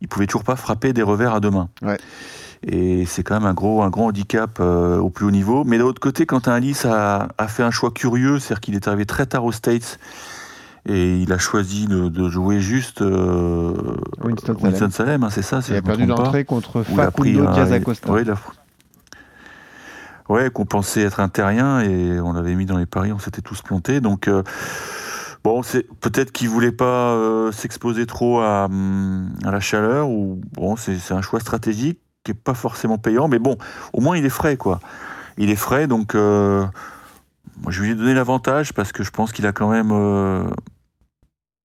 Il 0.00 0.08
pouvait 0.08 0.26
toujours 0.26 0.44
pas 0.44 0.56
frapper 0.56 0.92
des 0.92 1.02
revers 1.02 1.34
à 1.34 1.40
deux 1.40 1.50
mains. 1.50 1.68
Ouais. 1.82 1.98
Et 2.66 3.04
c'est 3.06 3.22
quand 3.22 3.34
même 3.34 3.44
un 3.46 3.52
gros, 3.54 3.82
un 3.82 3.90
grand 3.90 4.06
handicap 4.06 4.58
euh, 4.60 4.98
au 4.98 5.10
plus 5.10 5.26
haut 5.26 5.30
niveau. 5.30 5.64
Mais 5.64 5.76
de 5.78 5.82
l'autre 5.82 6.00
côté, 6.00 6.24
Quentin 6.26 6.52
Alice 6.52 6.86
a, 6.86 7.28
a 7.36 7.48
fait 7.48 7.62
un 7.62 7.70
choix 7.70 7.90
curieux, 7.90 8.38
c'est-à-dire 8.38 8.60
qu'il 8.60 8.74
est 8.74 8.88
arrivé 8.88 9.04
très 9.04 9.26
tard 9.26 9.44
aux 9.44 9.52
States 9.52 9.98
et 10.88 11.18
il 11.18 11.32
a 11.32 11.38
choisi 11.38 11.86
de, 11.86 12.08
de 12.08 12.28
jouer 12.28 12.60
juste 12.60 13.02
euh, 13.02 13.74
Winston-Salem. 14.22 14.62
Winston-Salem, 14.72 15.24
hein, 15.24 15.28
c'est 15.30 15.42
ça, 15.42 15.60
si 15.60 15.72
Il 15.72 15.76
a 15.76 15.82
perdu 15.82 16.06
d'entrée 16.06 16.44
contre 16.44 16.82
Facundo 16.82 17.46
un- 17.46 17.52
Diaz 17.52 17.72
Acosta. 17.72 18.10
Ouais, 18.10 18.22
il 18.22 18.30
a- 18.30 18.36
ouais, 20.28 20.50
qu'on 20.50 20.64
pensait 20.64 21.02
être 21.02 21.20
un 21.20 21.28
terrien 21.28 21.80
et 21.80 22.20
on 22.20 22.32
l'avait 22.32 22.54
mis 22.54 22.66
dans 22.66 22.78
les 22.78 22.86
paris, 22.86 23.12
on 23.12 23.18
s'était 23.18 23.42
tous 23.42 23.62
plantés. 23.62 24.00
Donc, 24.00 24.28
euh, 24.28 24.42
bon, 25.44 25.62
c'est 25.62 25.86
peut-être 26.00 26.32
qu'il 26.32 26.48
voulait 26.48 26.72
pas 26.72 27.12
euh, 27.12 27.52
s'exposer 27.52 28.06
trop 28.06 28.40
à, 28.40 28.66
hum, 28.66 29.30
à 29.44 29.50
la 29.50 29.60
chaleur 29.60 30.08
ou 30.08 30.40
bon, 30.52 30.76
c'est 30.76 31.12
un 31.12 31.22
choix 31.22 31.40
stratégique 31.40 32.00
qui 32.24 32.32
est 32.32 32.34
pas 32.34 32.54
forcément 32.54 32.98
payant, 32.98 33.28
mais 33.28 33.38
bon, 33.38 33.56
au 33.92 34.00
moins 34.00 34.16
il 34.16 34.24
est 34.24 34.30
frais, 34.30 34.56
quoi. 34.56 34.80
Il 35.38 35.50
est 35.50 35.56
frais, 35.56 35.86
donc 35.86 36.14
euh, 36.14 36.64
moi, 37.62 37.70
je 37.70 37.82
lui 37.82 37.94
donner 37.94 38.14
l'avantage 38.14 38.72
parce 38.72 38.92
que 38.92 39.04
je 39.04 39.10
pense 39.10 39.32
qu'il 39.32 39.46
a 39.46 39.52
quand 39.52 39.70
même, 39.70 39.90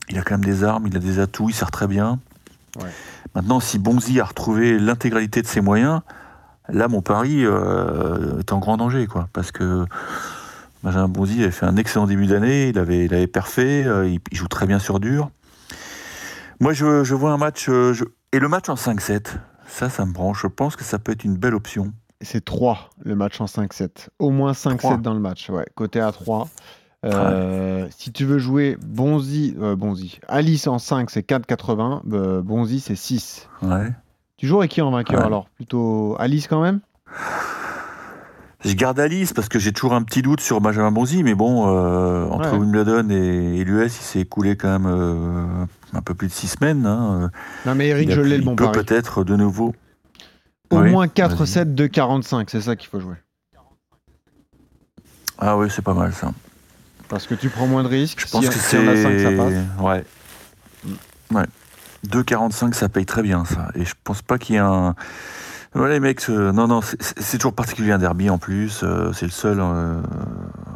il 0.09 0.17
a 0.17 0.21
quand 0.21 0.35
même 0.35 0.45
des 0.45 0.63
armes, 0.63 0.87
il 0.87 0.95
a 0.95 0.99
des 0.99 1.19
atouts, 1.19 1.49
il 1.49 1.55
sert 1.55 1.71
très 1.71 1.87
bien. 1.87 2.19
Ouais. 2.79 2.89
Maintenant, 3.33 3.59
si 3.59 3.79
Bonzi 3.79 4.19
a 4.19 4.25
retrouvé 4.25 4.77
l'intégralité 4.77 5.41
de 5.41 5.47
ses 5.47 5.61
moyens, 5.61 6.01
là, 6.71 6.87
mon 6.87 7.01
pari 7.01 7.45
euh, 7.45 8.39
est 8.39 8.51
en 8.53 8.59
grand 8.59 8.77
danger, 8.77 9.07
quoi, 9.07 9.27
parce 9.33 9.51
que 9.51 9.85
Benjamin 10.83 11.07
Bonzi 11.07 11.41
avait 11.43 11.51
fait 11.51 11.65
un 11.65 11.77
excellent 11.77 12.07
début 12.07 12.25
d'année, 12.27 12.69
il 12.69 12.79
avait, 12.79 13.05
il 13.05 13.13
avait 13.13 13.27
parfait, 13.27 13.83
euh, 13.85 14.07
il, 14.07 14.19
il 14.31 14.37
joue 14.37 14.47
très 14.47 14.65
bien 14.65 14.79
sur 14.79 14.99
dur. 14.99 15.29
Moi, 16.59 16.73
je, 16.73 17.03
je 17.03 17.15
vois 17.15 17.31
un 17.31 17.37
match, 17.37 17.67
euh, 17.69 17.93
je- 17.93 18.05
et 18.33 18.39
le 18.39 18.47
match 18.47 18.69
en 18.69 18.75
5-7, 18.75 19.37
ça, 19.67 19.89
ça 19.89 20.05
me 20.05 20.11
branche. 20.13 20.41
Je 20.43 20.47
pense 20.47 20.75
que 20.75 20.83
ça 20.83 20.99
peut 20.99 21.11
être 21.11 21.23
une 21.23 21.35
belle 21.37 21.55
option. 21.55 21.91
C'est 22.21 22.43
3 22.45 22.89
le 23.03 23.15
match 23.15 23.41
en 23.41 23.45
5-7. 23.45 24.09
Au 24.19 24.29
moins 24.29 24.51
5-7 24.53 24.77
Trois. 24.77 24.97
dans 24.97 25.13
le 25.13 25.19
match, 25.19 25.49
ouais. 25.49 25.65
Côté 25.75 25.99
à 25.99 26.11
3. 26.11 26.47
Euh, 27.03 27.87
Si 27.97 28.11
tu 28.11 28.25
veux 28.25 28.37
jouer 28.37 28.77
Bonzi, 28.85 29.55
euh, 29.59 29.75
Bonzi, 29.75 30.19
Alice 30.27 30.67
en 30.67 30.77
5, 30.77 31.09
c'est 31.09 31.23
4,80. 31.27 32.01
Euh, 32.13 32.41
Bonzi, 32.43 32.79
c'est 32.79 32.95
6. 32.95 33.49
Ouais. 33.63 33.89
Tu 34.41 34.47
joues 34.47 34.57
avec 34.57 34.71
qui 34.71 34.81
en 34.81 34.89
vainqueur 34.89 35.19
Ouais. 35.19 35.25
alors? 35.27 35.47
Plutôt 35.55 36.15
Alice 36.17 36.47
quand 36.47 36.63
même? 36.63 36.79
Je 38.65 38.73
garde 38.73 38.99
Alice 38.99 39.33
parce 39.33 39.49
que 39.49 39.59
j'ai 39.59 39.71
toujours 39.71 39.93
un 39.93 40.01
petit 40.01 40.23
doute 40.23 40.41
sur 40.41 40.61
Benjamin 40.61 40.91
Bonzi, 40.91 41.21
mais 41.21 41.35
bon, 41.35 41.67
euh, 41.67 42.25
entre 42.25 42.53
Ouais. 42.53 42.57
Wimbledon 42.57 43.07
et, 43.11 43.59
et 43.59 43.63
l'US, 43.63 43.85
il 43.85 43.91
s'est 43.91 44.21
écoulé 44.21 44.57
quand 44.57 44.79
même 44.79 44.87
euh, 44.91 45.65
un 45.93 46.01
peu 46.01 46.15
plus 46.15 46.27
de 46.27 46.31
six 46.33 46.47
semaines. 46.47 46.87
hein. 46.87 47.29
Non 47.67 47.75
mais 47.75 47.89
Eric, 47.89 48.09
je 48.09 48.19
l'ai 48.21 48.39
le 48.39 48.43
bon 48.43 48.55
peut 48.55 48.71
peut-être 48.71 49.23
de 49.23 49.35
nouveau. 49.35 49.75
Au 50.71 50.79
Oui, 50.79 50.89
moins 50.89 51.05
vas-y. 51.05 51.27
4-7 51.29 51.75
de 51.75 51.85
45, 51.85 52.49
c'est 52.49 52.61
ça 52.61 52.75
qu'il 52.75 52.89
faut 52.89 52.99
jouer. 52.99 53.17
Ah 55.37 55.55
oui, 55.55 55.67
c'est 55.69 55.83
pas 55.83 55.93
mal 55.93 56.13
ça. 56.13 56.31
Parce 57.09 57.27
que 57.27 57.35
tu 57.35 57.49
prends 57.49 57.67
moins 57.67 57.83
de 57.83 57.89
risques. 57.89 58.21
Je 58.25 58.31
pense 58.31 58.43
si, 58.43 58.49
que 58.49 58.55
si 58.55 58.59
c'est. 58.61 58.79
on 58.79 58.87
a 58.87 58.95
5, 58.95 59.19
ça 59.19 59.31
passe. 59.37 59.53
Ouais. 59.79 60.05
Ouais. 61.37 61.45
2,45, 62.07 62.73
ça 62.73 62.89
paye 62.89 63.05
très 63.05 63.21
bien, 63.21 63.45
ça. 63.45 63.69
Et 63.75 63.85
je 63.85 63.93
pense 64.03 64.21
pas 64.21 64.37
qu'il 64.37 64.55
y 64.55 64.57
ait 64.57 64.61
un. 64.61 64.95
Ouais, 65.73 65.89
les 65.89 66.01
mecs, 66.01 66.29
euh, 66.29 66.51
non, 66.51 66.67
non, 66.67 66.81
c'est 66.81 67.37
toujours 67.37 67.53
particulier 67.53 67.93
un 67.93 67.97
derby 67.97 68.29
en 68.29 68.37
plus. 68.37 68.81
euh, 68.83 69.13
c'est 69.13 69.25
le 69.25 69.31
seul 69.31 69.59
euh, 69.61 70.01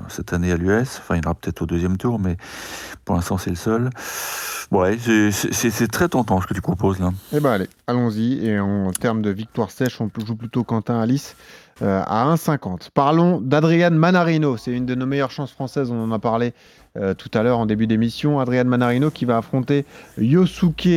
cette 0.08 0.32
année 0.32 0.53
à 0.53 0.58
l'US. 0.58 1.00
Enfin, 1.00 1.15
il 1.15 1.17
y 1.17 1.20
en 1.25 1.32
aura 1.32 1.36
peut-être 1.36 1.62
au 1.63 1.65
deuxième 1.65 1.98
tour, 1.98 2.17
mais 2.17 2.38
pour 3.03 3.15
l'instant, 3.15 3.38
c'est 3.38 3.50
le 3.50 3.58
seul. 3.58 3.89
Ouais, 4.72 4.98
c'est- 4.98 5.88
très 5.91 6.10
tentant 6.10 6.41
ce 6.41 6.48
que 6.48 6.53
tu 6.53 6.62
proposes 6.62 7.00
là. 7.00 7.12
Eh 7.34 7.39
ben 7.39 7.51
allez, 7.51 7.67
allons-y. 7.88 8.45
Et 8.45 8.60
en 8.60 8.91
termes 8.91 9.22
de 9.22 9.29
victoire 9.29 9.72
sèche, 9.72 10.01
on 10.01 10.10
joue 10.25 10.36
plutôt 10.36 10.63
Quentin 10.63 11.00
Alice 11.00 11.36
euh, 11.81 12.01
à 12.05 12.25
1,50. 12.25 12.89
Parlons 12.93 13.39
d'Adrian 13.41 13.91
Manarino. 13.91 14.57
C'est 14.57 14.72
une 14.72 14.86
de 14.86 14.95
nos 14.95 15.05
meilleures 15.05 15.31
chances 15.31 15.51
françaises. 15.51 15.91
On 15.91 16.01
en 16.03 16.12
a 16.12 16.19
parlé 16.19 16.53
euh, 16.98 17.13
tout 17.13 17.29
à 17.34 17.43
l'heure 17.43 17.60
en 17.60 17.65
début 17.65 17.88
d'émission. 17.88 18.39
Adrian 18.39 18.63
Manarino 18.65 19.12
qui 19.12 19.25
va 19.25 19.38
affronter 19.38 19.86
Yosuke 20.17 20.88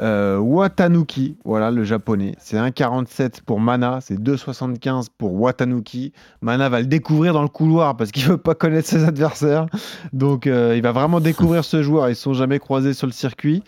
euh, 0.00 0.38
Watanuki. 0.38 1.36
Voilà 1.44 1.70
le 1.70 1.84
japonais. 1.84 2.34
C'est 2.40 2.56
1,47 2.56 3.42
pour 3.46 3.60
Mana. 3.60 4.00
C'est 4.00 4.20
2,75 4.20 5.06
pour 5.16 5.32
Watanuki. 5.40 6.12
Mana 6.42 6.68
va 6.68 6.80
le 6.80 6.86
découvrir 6.86 7.32
dans 7.32 7.42
le 7.42 7.48
couloir 7.48 7.96
parce 7.96 8.10
qu'il 8.10 8.24
veut 8.26 8.36
pas 8.36 8.56
connaître 8.56 8.88
ses 8.88 9.04
adversaires. 9.04 9.66
Donc 10.12 10.48
euh, 10.48 10.74
il 10.76 10.82
va 10.82 10.90
vraiment 10.90 11.20
découvrir 11.20 11.64
ce 11.64 11.82
joueur. 11.84 12.08
Ils 12.08 12.12
ne 12.12 12.14
sont 12.16 12.34
jamais 12.34 12.58
croisés 12.58 12.92
sur 12.92 13.06
le 13.06 13.12
circuit. 13.14 13.62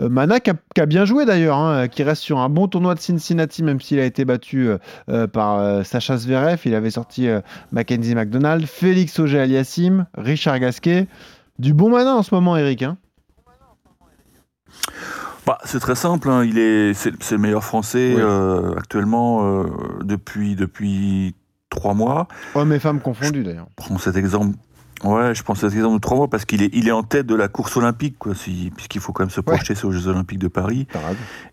Euh, 0.00 0.08
Mana 0.08 0.40
qui 0.40 0.50
a, 0.50 0.86
bien 0.86 1.04
joué 1.04 1.24
d'ailleurs, 1.24 1.56
hein, 1.56 1.88
qui 1.88 2.02
reste 2.02 2.22
sur 2.22 2.38
un 2.38 2.48
bon 2.48 2.68
tournoi 2.68 2.94
de 2.94 3.00
Cincinnati, 3.00 3.62
même 3.62 3.80
s'il 3.80 3.98
a 3.98 4.04
été 4.04 4.24
battu 4.24 4.68
euh, 4.68 4.78
euh, 5.10 5.26
par 5.26 5.58
euh, 5.58 5.82
Sacha 5.82 6.16
Zverev. 6.16 6.60
Il 6.64 6.74
avait 6.74 6.90
sorti 6.90 7.28
Mackenzie 7.72 8.14
McDonald, 8.14 8.64
Félix 8.66 9.18
Auger-Aliassime, 9.18 10.06
Richard 10.16 10.60
Gasquet. 10.60 11.06
Du 11.58 11.74
bon 11.74 11.90
Mana 11.90 12.14
en 12.14 12.22
ce 12.22 12.34
moment, 12.34 12.56
Eric. 12.56 12.82
hein. 12.82 12.96
Bah, 15.46 15.58
c'est 15.64 15.80
très 15.80 15.94
simple, 15.94 16.28
hein, 16.28 16.44
il 16.44 16.58
est, 16.58 16.92
c'est, 16.92 17.12
le 17.32 17.38
meilleur 17.38 17.64
français 17.64 18.14
Oui. 18.16 18.76
actuellement 18.76 19.64
depuis, 20.02 20.56
depuis 20.56 21.34
trois 21.70 21.94
mois. 21.94 22.28
Hommes 22.54 22.72
et 22.72 22.78
femmes 22.78 23.00
confondus 23.00 23.44
d'ailleurs. 23.44 23.68
prends 23.76 23.98
cet 23.98 24.16
exemple. 24.16 24.56
Ouais, 25.04 25.32
je 25.34 25.42
prends 25.44 25.54
cet 25.54 25.72
exemple 25.74 25.94
de 25.94 26.00
trois 26.00 26.16
mois 26.16 26.28
parce 26.28 26.44
qu'il 26.44 26.60
est, 26.62 26.70
il 26.72 26.88
est 26.88 26.92
en 26.92 27.04
tête 27.04 27.26
de 27.26 27.34
la 27.36 27.46
course 27.46 27.76
olympique, 27.76 28.16
quoi, 28.18 28.34
si- 28.34 28.72
puisqu'il 28.74 29.00
faut 29.00 29.12
quand 29.12 29.22
même 29.22 29.30
se 29.30 29.40
projeter 29.40 29.74
sur 29.76 29.90
les 29.92 29.98
Jeux 29.98 30.08
Olympiques 30.08 30.40
de 30.40 30.48
Paris. 30.48 30.86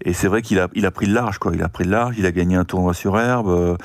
Et 0.04 0.14
c'est 0.14 0.28
vrai 0.28 0.42
qu'il 0.42 0.60
a, 0.60 0.68
il 0.74 0.86
a 0.86 0.92
pris 0.92 1.06
le 1.06 1.14
large, 1.14 1.38
quoi. 1.38 1.52
Il 1.54 1.62
a 1.62 1.70
pris 1.70 1.84
le 1.84 1.92
large, 1.92 2.16
il 2.18 2.26
a 2.26 2.32
gagné 2.32 2.56
un 2.56 2.66
tournoi 2.66 2.94
sur 2.96 3.20
herbe. 3.20 3.48
euh, 3.50 3.76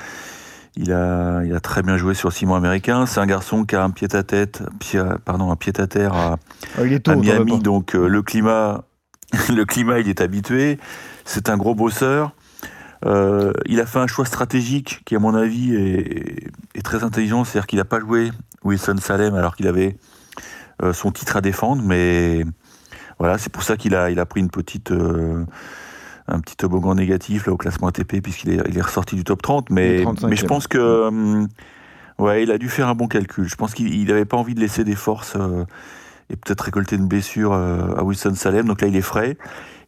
il 0.77 0.91
a, 0.93 1.43
il 1.43 1.53
a 1.53 1.59
très 1.59 1.83
bien 1.83 1.97
joué 1.97 2.13
sur 2.13 2.29
le 2.29 2.33
ciment 2.33 2.55
américain. 2.55 3.05
C'est 3.05 3.19
un 3.19 3.25
garçon 3.27 3.65
qui 3.65 3.75
a 3.75 3.83
un 3.83 3.89
pied 3.91 4.07
à 4.15 4.23
tête, 4.23 4.63
pied 4.79 4.99
à- 4.99 5.17
pardon, 5.23 5.51
un 5.51 5.55
pied 5.57 5.73
à 5.79 5.85
terre 5.85 6.13
à, 6.15 6.37
il 6.83 6.93
est 6.93 6.99
tôt, 7.01 7.11
à 7.11 7.15
t'en 7.15 7.21
veux 7.21 7.27
Miami, 7.45 7.51
donc 7.59 7.93
euh, 7.93 8.07
le 8.07 8.21
climat, 8.23 8.85
le 9.49 9.65
climat, 9.65 9.99
il 9.99 10.09
est 10.09 10.21
habitué. 10.21 10.79
C'est 11.25 11.49
un 11.49 11.57
gros 11.57 11.75
bosseur. 11.75 12.33
Euh, 13.05 13.51
il 13.65 13.79
a 13.79 13.85
fait 13.85 13.99
un 13.99 14.07
choix 14.07 14.25
stratégique 14.25 15.01
qui, 15.05 15.15
à 15.15 15.19
mon 15.19 15.35
avis, 15.35 15.75
est, 15.75 16.47
est 16.75 16.81
très 16.83 17.03
intelligent. 17.03 17.43
C'est-à-dire 17.43 17.67
qu'il 17.67 17.77
n'a 17.79 17.85
pas 17.85 17.99
joué 17.99 18.31
Wilson 18.63 18.97
Salem 18.99 19.35
alors 19.35 19.55
qu'il 19.55 19.67
avait 19.67 19.97
euh, 20.83 20.93
son 20.93 21.11
titre 21.11 21.37
à 21.37 21.41
défendre, 21.41 21.81
mais 21.83 22.45
voilà, 23.19 23.37
c'est 23.37 23.51
pour 23.51 23.63
ça 23.63 23.77
qu'il 23.77 23.95
a, 23.95 24.09
il 24.09 24.19
a 24.19 24.25
pris 24.25 24.39
une 24.39 24.49
petite, 24.49 24.91
euh, 24.91 25.45
un 26.27 26.39
petit 26.39 26.55
toboggan 26.55 26.95
négatif 26.95 27.45
là, 27.45 27.53
au 27.53 27.57
classement 27.57 27.87
ATP 27.87 28.21
puisqu'il 28.21 28.49
est, 28.49 28.59
il 28.67 28.77
est 28.77 28.81
ressorti 28.81 29.15
du 29.15 29.23
top 29.23 29.41
30. 29.41 29.67
Il 29.69 29.75
Mais, 29.75 30.01
est 30.01 30.05
35e. 30.05 30.27
mais 30.27 30.35
je 30.35 30.45
pense 30.45 30.67
que 30.67 31.07
hum, 31.07 31.47
ouais, 32.17 32.43
il 32.43 32.51
a 32.51 32.57
dû 32.57 32.69
faire 32.69 32.87
un 32.87 32.95
bon 32.95 33.07
calcul. 33.07 33.47
Je 33.47 33.55
pense 33.55 33.73
qu'il 33.73 34.05
n'avait 34.05 34.25
pas 34.25 34.37
envie 34.37 34.55
de 34.55 34.59
laisser 34.59 34.83
des 34.83 34.95
forces 34.95 35.35
euh, 35.35 35.65
et 36.31 36.35
peut-être 36.35 36.61
récolter 36.61 36.95
une 36.95 37.07
blessure 37.07 37.53
euh, 37.53 37.95
à 37.95 38.03
Wilson 38.03 38.33
Salem. 38.35 38.67
Donc 38.67 38.81
là, 38.81 38.87
il 38.87 38.95
est 38.95 39.01
frais. 39.01 39.37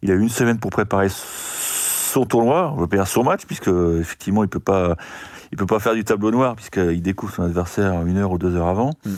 Il 0.02 0.12
a 0.12 0.14
eu 0.14 0.20
une 0.20 0.30
semaine 0.30 0.60
pour 0.60 0.72
préparer 0.72 1.08
son 1.10 2.26
tournoi, 2.26 2.74
on 2.78 2.82
va 2.82 2.88
dire 2.88 3.08
son 3.08 3.24
match, 3.24 3.46
puisque 3.48 3.70
effectivement, 4.00 4.44
il 4.44 4.50
peut 4.50 4.60
pas, 4.60 4.96
il 5.54 5.56
peut 5.58 5.68
pas 5.68 5.78
faire 5.78 5.94
du 5.94 6.04
tableau 6.04 6.32
noir 6.32 6.56
puisqu'il 6.56 7.02
découvre 7.04 7.32
son 7.32 7.44
adversaire 7.44 8.04
une 8.08 8.18
heure 8.18 8.32
ou 8.32 8.40
deux 8.40 8.56
heures 8.56 8.68
avant. 8.70 8.90
Mm. 9.06 9.12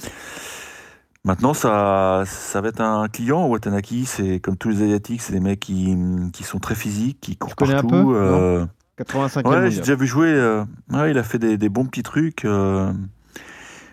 Maintenant, 1.23 1.53
ça, 1.53 2.23
ça 2.25 2.59
va 2.59 2.67
être 2.67 2.81
un 2.81 3.07
client. 3.07 3.47
Watanaki, 3.47 4.05
c'est 4.05 4.41
comme 4.41 4.57
tous 4.57 4.67
les 4.69 4.83
asiatiques, 4.83 5.21
c'est 5.21 5.31
des 5.31 5.39
mecs 5.39 5.61
qui, 5.61 5.95
qui 6.33 6.43
sont 6.43 6.59
très 6.59 6.75
physiques, 6.75 7.19
qui 7.21 7.37
courent 7.37 7.55
connais 7.55 7.73
un 7.73 7.81
partout. 7.81 8.09
peu, 8.09 8.15
euh, 8.17 8.65
85e 8.99 9.47
Ouais, 9.47 9.71
j'ai 9.71 9.79
déjà 9.79 9.95
vu 9.95 10.05
jouer. 10.07 10.27
euh, 10.27 10.63
ouais, 10.91 11.11
il 11.11 11.17
a 11.17 11.23
fait 11.23 11.39
des, 11.39 11.57
des 11.57 11.69
bons 11.69 11.85
petits 11.85 12.03
trucs. 12.03 12.43
euh, 12.43 12.91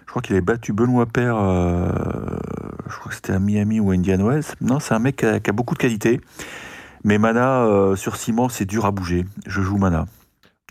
je 0.05 0.11
crois 0.11 0.21
qu'il 0.21 0.35
avait 0.35 0.43
battu 0.45 0.73
Benoît 0.73 1.07
Père. 1.07 1.37
euh, 1.39 1.89
je 2.91 2.97
crois 2.99 3.09
que 3.11 3.15
c'était 3.15 3.33
à 3.33 3.39
Miami 3.39 3.79
ou 3.81 3.93
à 3.93 3.95
Indian 3.95 4.19
Wells. 4.27 4.45
Non, 4.61 4.81
c'est 4.81 4.93
un 4.95 4.99
mec 4.99 5.17
qui 5.17 5.25
a, 5.27 5.39
qui 5.41 5.49
a 5.49 5.53
beaucoup 5.55 5.75
de 5.75 5.79
qualité. 5.79 6.21
Mais 7.05 7.17
Mana 7.19 7.65
euh, 7.65 7.97
sur 7.97 8.17
ciment, 8.17 8.49
c'est 8.51 8.67
dur 8.67 8.85
à 8.85 8.91
bouger. 8.91 9.25
Je 9.47 9.63
joue 9.63 9.79
Mana. 9.79 10.05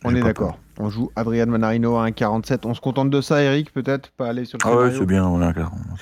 On 0.03 0.13
est 0.13 0.21
d'accord. 0.21 0.59
On 0.83 0.89
joue 0.89 1.11
Adrian 1.15 1.45
Manarino 1.45 1.97
à 1.97 2.07
1,47. 2.09 2.61
On 2.65 2.73
se 2.73 2.81
contente 2.81 3.11
de 3.11 3.21
ça, 3.21 3.43
Eric, 3.43 3.71
peut-être? 3.71 4.09
Pas 4.17 4.29
aller 4.29 4.45
sur 4.45 4.57
le. 4.57 4.63
Ah 4.67 4.75
ouais, 4.75 4.91
c'est 4.91 5.05
bien. 5.05 5.29
Voilà, 5.29 5.53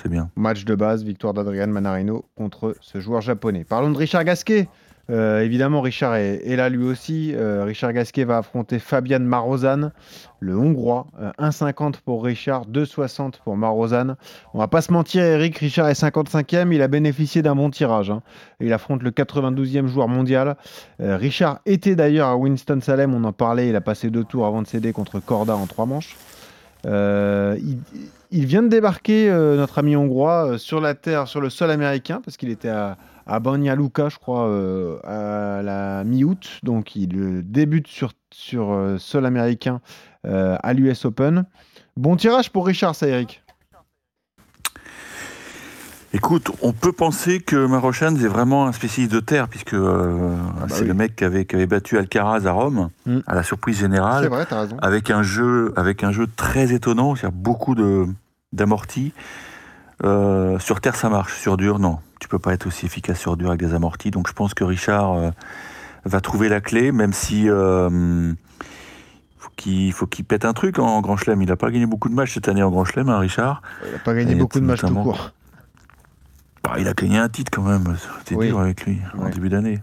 c'est 0.02 0.08
bien. 0.08 0.30
Match 0.36 0.64
de 0.64 0.74
base, 0.74 1.04
victoire 1.04 1.34
d'Adrian 1.34 1.66
Manarino 1.66 2.24
contre 2.34 2.74
ce 2.80 2.98
joueur 2.98 3.20
japonais. 3.20 3.64
Parlons 3.64 3.90
de 3.90 3.98
Richard 3.98 4.24
Gasquet. 4.24 4.68
Euh, 5.10 5.40
évidemment, 5.40 5.80
Richard 5.80 6.14
est, 6.14 6.56
là 6.56 6.68
lui 6.68 6.84
aussi. 6.84 7.34
Euh, 7.34 7.64
Richard 7.64 7.92
Gasquet 7.92 8.24
va 8.24 8.38
affronter 8.38 8.78
Fabian 8.78 9.20
Marozan, 9.20 9.90
le 10.38 10.56
Hongrois. 10.56 11.06
Euh, 11.20 11.32
1,50 11.38 11.96
pour 12.04 12.24
Richard, 12.24 12.66
2,60 12.66 13.34
pour 13.44 13.56
Marozan. 13.56 14.14
On 14.54 14.58
va 14.58 14.68
pas 14.68 14.82
se 14.82 14.92
mentir, 14.92 15.24
Eric, 15.24 15.58
Richard 15.58 15.88
est 15.88 16.00
55e. 16.00 16.72
Il 16.72 16.82
a 16.82 16.88
bénéficié 16.88 17.42
d'un 17.42 17.56
bon 17.56 17.70
tirage. 17.70 18.10
hein. 18.10 18.22
Il 18.60 18.72
affronte 18.72 19.02
le 19.02 19.10
92e 19.10 19.86
joueur 19.86 20.08
mondial. 20.08 20.56
Euh, 21.00 21.16
Richard 21.16 21.60
était 21.66 21.96
d'ailleurs 21.96 22.28
à 22.28 22.36
Winston-Salem, 22.36 23.12
on 23.12 23.24
en 23.24 23.32
parlait. 23.32 23.68
Il 23.68 23.76
a 23.76 23.80
passé 23.80 24.10
deux 24.10 24.24
tours 24.24 24.46
avant 24.46 24.62
de 24.62 24.66
céder 24.66 24.92
contre 24.92 25.18
Corda 25.18 25.56
en 25.56 25.66
trois 25.66 25.86
manches. 25.86 26.16
Euh, 26.86 27.58
il, 28.30 28.46
vient 28.46 28.62
de 28.62 28.68
débarquer, 28.68 29.30
euh, 29.30 29.56
notre 29.56 29.78
ami 29.78 29.96
hongrois, 29.96 30.52
euh, 30.52 30.58
sur 30.58 30.80
la 30.80 30.94
terre, 30.94 31.28
sur 31.28 31.40
le 31.40 31.50
sol 31.50 31.70
américain, 31.70 32.20
parce 32.24 32.36
qu'il 32.36 32.50
était 32.50 32.68
à, 32.68 32.96
à 33.30 33.38
Banja 33.38 33.76
Luka, 33.76 34.08
je 34.08 34.18
crois, 34.18 34.48
euh, 34.48 34.98
à 35.04 35.62
la 35.62 36.02
mi-août. 36.04 36.58
Donc 36.64 36.96
il 36.96 37.16
euh, 37.16 37.42
débute 37.44 37.86
sur, 37.86 38.12
sur 38.32 38.72
euh, 38.72 38.98
sol 38.98 39.24
américain 39.24 39.80
euh, 40.26 40.56
à 40.62 40.72
l'US 40.74 41.04
Open. 41.04 41.44
Bon 41.96 42.16
tirage 42.16 42.50
pour 42.50 42.66
Richard, 42.66 42.94
ça, 42.94 43.06
Eric. 43.06 43.42
Écoute, 46.12 46.50
on 46.60 46.72
peut 46.72 46.90
penser 46.90 47.38
que 47.38 47.66
Marochan 47.66 48.16
est 48.16 48.26
vraiment 48.26 48.66
un 48.66 48.72
spécialiste 48.72 49.14
de 49.14 49.20
terre, 49.20 49.46
puisque 49.46 49.74
euh, 49.74 50.36
c'est 50.68 50.80
oui. 50.80 50.88
le 50.88 50.94
mec 50.94 51.14
qui 51.14 51.22
avait, 51.22 51.44
qui 51.44 51.54
avait 51.54 51.68
battu 51.68 51.98
Alcaraz 51.98 52.46
à 52.46 52.52
Rome, 52.52 52.90
Mm. 53.06 53.18
à 53.28 53.34
la 53.36 53.44
surprise 53.44 53.78
générale. 53.78 54.26
vrai, 54.26 54.44
avec 54.82 55.10
un 55.10 55.22
jeu 55.22 55.72
avec 55.76 56.02
un 56.02 56.10
jeu 56.10 56.26
très 56.34 56.72
étonnant, 56.72 57.14
il 57.14 57.22
y 57.22 57.26
a 57.26 57.30
beaucoup 57.30 57.76
de 57.76 58.06
d'amortis. 58.52 59.12
Euh, 60.04 60.58
sur 60.58 60.80
terre 60.80 60.96
ça 60.96 61.08
marche, 61.08 61.38
sur 61.38 61.56
dur 61.56 61.78
non. 61.78 61.98
Tu 62.20 62.28
peux 62.28 62.38
pas 62.38 62.52
être 62.54 62.66
aussi 62.66 62.86
efficace 62.86 63.18
sur 63.18 63.36
dur 63.36 63.48
avec 63.48 63.60
des 63.60 63.74
amortis. 63.74 64.10
Donc 64.10 64.28
je 64.28 64.32
pense 64.32 64.54
que 64.54 64.64
Richard 64.64 65.12
euh, 65.12 65.30
va 66.04 66.20
trouver 66.20 66.48
la 66.48 66.60
clé, 66.60 66.92
même 66.92 67.12
si 67.12 67.48
euh, 67.48 68.32
faut 69.38 69.50
qu'il 69.56 69.92
faut 69.92 70.06
qu'il 70.06 70.24
pète 70.24 70.44
un 70.44 70.52
truc 70.52 70.78
en 70.78 71.00
Grand 71.00 71.16
Chelem. 71.16 71.42
Il 71.42 71.50
a 71.50 71.56
pas 71.56 71.70
gagné 71.70 71.86
beaucoup 71.86 72.08
de 72.08 72.14
matchs 72.14 72.34
cette 72.34 72.48
année 72.48 72.62
en 72.62 72.70
Grand 72.70 72.84
Chelem, 72.84 73.08
hein, 73.08 73.18
Richard. 73.18 73.62
Il 73.86 73.92
n'a 73.92 73.98
pas 73.98 74.14
gagné 74.14 74.32
Et 74.32 74.34
beaucoup 74.36 74.60
de 74.60 74.64
matchs 74.64 74.80
tout 74.80 74.94
court. 74.94 75.32
Bah, 76.62 76.74
il 76.78 76.88
a 76.88 76.92
gagné 76.92 77.18
un 77.18 77.28
titre 77.28 77.50
quand 77.52 77.62
même. 77.62 77.96
C'était 78.18 78.36
Oui. 78.36 78.48
dur 78.48 78.60
avec 78.60 78.84
lui 78.84 78.98
en 79.18 79.28
début 79.28 79.48
d'année. 79.48 79.80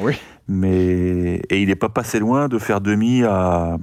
Oui. 0.00 0.18
Mais 0.48 1.42
et 1.48 1.62
il 1.62 1.68
n'est 1.68 1.74
pas 1.74 1.88
passé 1.88 2.18
loin 2.18 2.48
de 2.48 2.58
faire 2.58 2.80
demi 2.82 3.24
à, 3.24 3.76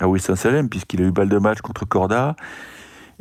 à 0.00 0.08
Winston-Salem 0.08 0.68
puisqu'il 0.68 1.02
a 1.02 1.06
eu 1.06 1.10
balle 1.10 1.28
de 1.28 1.38
match 1.38 1.60
contre 1.60 1.86
Corda. 1.86 2.36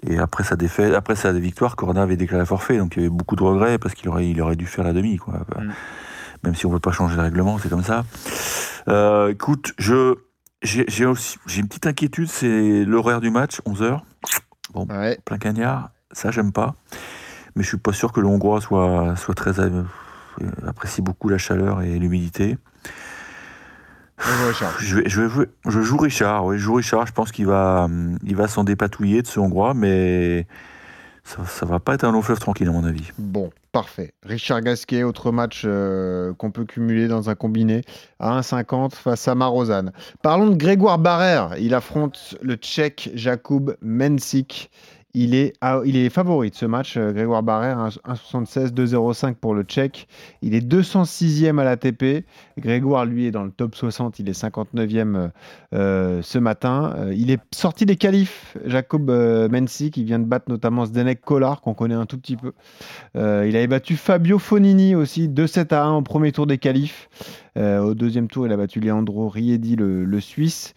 Et 0.04 0.18
après 0.18 0.44
sa 0.44 0.56
défaite, 0.56 0.94
après 0.94 1.16
sa 1.16 1.32
victoire, 1.32 1.76
Corda 1.76 2.04
avait 2.04 2.18
déclaré 2.18 2.46
forfait, 2.46 2.78
donc 2.78 2.96
il 2.96 3.00
y 3.00 3.06
avait 3.06 3.10
beaucoup 3.16 3.36
de 3.36 3.44
regrets 3.44 3.78
parce 3.78 3.96
qu'il 3.96 4.10
aurait, 4.10 4.30
il 4.30 4.42
aurait 4.42 4.56
dû 4.56 4.66
faire 4.66 4.84
la 4.84 4.94
demi, 4.94 5.18
quoi. 5.18 5.46
Mm. 5.58 5.72
Même 6.44 6.56
si 6.56 6.66
on 6.66 6.70
ne 6.70 6.76
veut 6.76 6.80
pas 6.80 6.92
changer 6.92 7.16
le 7.16 7.22
règlement, 7.22 7.58
c'est 7.58 7.70
comme 7.70 7.84
ça. 7.84 8.04
Euh, 8.88 9.30
écoute, 9.30 9.74
je 9.78 10.16
j'ai 10.62 10.86
j'ai 10.88 11.06
aussi 11.06 11.38
j'ai 11.48 11.62
une 11.62 11.68
petite 11.68 11.88
inquiétude, 11.88 12.28
c'est 12.28 12.86
l'horaire 12.86 13.22
du 13.22 13.30
match, 13.30 13.62
11 13.66 13.82
h 13.82 14.00
Ouais. 14.76 15.18
plein 15.24 15.38
cagnard, 15.38 15.92
ça 16.12 16.32
j'aime 16.32 16.52
pas. 16.52 16.76
Mais 17.56 17.64
je 17.64 17.70
suis 17.70 17.78
pas 17.78 17.94
sûr 17.94 18.12
que 18.12 18.20
le 18.20 18.28
Hongrois 18.28 18.60
soit, 18.60 19.16
soit 19.16 19.34
très 19.34 19.60
euh, 19.60 19.84
apprécie 20.68 21.02
beaucoup 21.02 21.30
la 21.30 21.38
chaleur 21.38 21.82
et 21.82 21.98
l'humidité. 21.98 22.58
Je, 24.80 24.96
vais, 24.98 25.10
je, 25.10 25.22
vais 25.22 25.30
jouer- 25.30 25.50
je 25.68 25.82
joue 25.82 25.98
Richard, 25.98 26.46
oui, 26.46 26.58
je 26.58 26.64
joue 26.64 26.76
Richard. 26.76 27.06
Je 27.08 27.12
pense 27.14 27.32
qu'il 27.32 27.46
va, 27.48 27.88
il 28.24 28.36
va 28.36 28.48
s'en 28.48 28.64
dépatouiller 28.64 29.22
de 29.22 29.28
ce 29.28 29.40
Hongrois, 29.40 29.74
mais 29.74 30.48
ça, 31.24 31.40
ça 31.46 31.66
va 31.66 31.80
pas 31.80 31.96
être 31.96 32.04
un 32.06 32.12
long 32.12 32.22
fleuve 32.22 32.40
tranquille 32.40 32.68
à 32.68 32.72
mon 32.72 32.84
avis. 32.86 33.12
Bon, 33.18 33.50
parfait. 33.72 34.14
Richard 34.24 34.62
Gasquet, 34.62 35.04
autre 35.04 35.32
match 35.32 35.64
euh, 35.66 36.34
qu'on 36.36 36.52
peut 36.52 36.66
cumuler 36.66 37.08
dans 37.08 37.30
un 37.30 37.36
combiné 37.36 37.82
à 38.20 38.40
1,50 38.40 38.94
face 38.96 39.28
à 39.28 39.36
Marozan. 39.36 39.92
Parlons 40.22 40.50
de 40.50 40.56
Grégoire 40.56 40.98
Barrère. 41.00 41.56
Il 41.60 41.74
affronte 41.74 42.38
le 42.42 42.56
Tchèque 42.56 43.10
Jakub 43.16 43.76
Mensik. 43.82 44.70
Il 45.18 45.34
est, 45.34 46.10
favori 46.10 46.50
de 46.50 46.56
ce 46.56 46.66
match, 46.66 46.98
euh, 46.98 47.14
Grégoire 47.14 47.42
Barrère, 47.42 47.78
1,76, 48.06 48.74
2,05 48.74 49.36
pour 49.36 49.54
le 49.54 49.64
Tchèque. 49.64 50.10
Il 50.42 50.54
est 50.54 50.60
206e 50.60 51.58
à 51.58 51.64
l'ATP. 51.64 52.26
Grégoire, 52.58 53.06
lui, 53.06 53.26
est 53.26 53.32
dans 53.32 53.46
le 53.46 53.52
top 53.52 53.76
60. 53.76 54.20
Il 54.20 54.28
est 54.28 54.38
59e 54.38 55.16
euh, 55.16 55.28
euh, 55.74 56.22
ce 56.22 56.38
matin. 56.38 56.94
Il 57.16 57.32
est 57.32 57.40
sorti 57.54 57.86
des 57.86 57.96
qualifs, 57.96 58.58
Jacob 58.66 59.10
Mensik. 59.50 59.94
qui 59.94 60.04
vient 60.04 60.20
de 60.20 60.26
battre 60.26 60.48
notamment 60.50 60.86
Zdenek 60.86 61.22
Kolar, 61.22 61.62
qu'on 61.62 61.74
connaît 61.74 61.96
un 61.96 62.06
tout 62.06 62.18
petit 62.18 62.36
peu. 62.36 62.52
Il 63.16 63.56
avait 63.56 63.68
battu 63.68 63.96
Fabio 63.96 64.38
Fonini 64.38 64.96
aussi, 64.96 65.30
2-7 65.30 65.74
à 65.74 65.84
1 65.86 65.94
au 65.94 66.02
premier 66.02 66.34
tour 66.34 66.46
des 66.46 66.58
qualifs. 66.58 67.08
Au 67.56 67.94
deuxième 67.94 68.28
tour, 68.28 68.48
il 68.48 68.52
a 68.52 68.58
battu 68.58 68.82
Leandro 68.82 69.30
Riedi, 69.30 69.78
le 69.78 70.20
Suisse. 70.20 70.74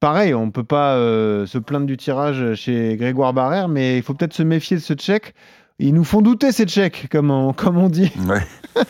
Pareil, 0.00 0.32
on 0.34 0.46
ne 0.46 0.50
peut 0.50 0.64
pas 0.64 0.94
euh, 0.94 1.44
se 1.46 1.58
plaindre 1.58 1.86
du 1.86 1.96
tirage 1.98 2.54
chez 2.54 2.96
Grégoire 2.96 3.32
Barrère, 3.34 3.68
mais 3.68 3.98
il 3.98 4.02
faut 4.02 4.14
peut-être 4.14 4.32
se 4.32 4.42
méfier 4.42 4.76
de 4.78 4.82
ce 4.82 4.94
Tchèque. 4.94 5.34
Ils 5.78 5.92
nous 5.94 6.04
font 6.04 6.22
douter, 6.22 6.52
ces 6.52 6.64
Tchèques, 6.66 7.08
comme 7.10 7.30
on, 7.30 7.52
comme 7.52 7.76
on 7.78 7.88
dit. 7.88 8.10
Ouais. 8.26 8.40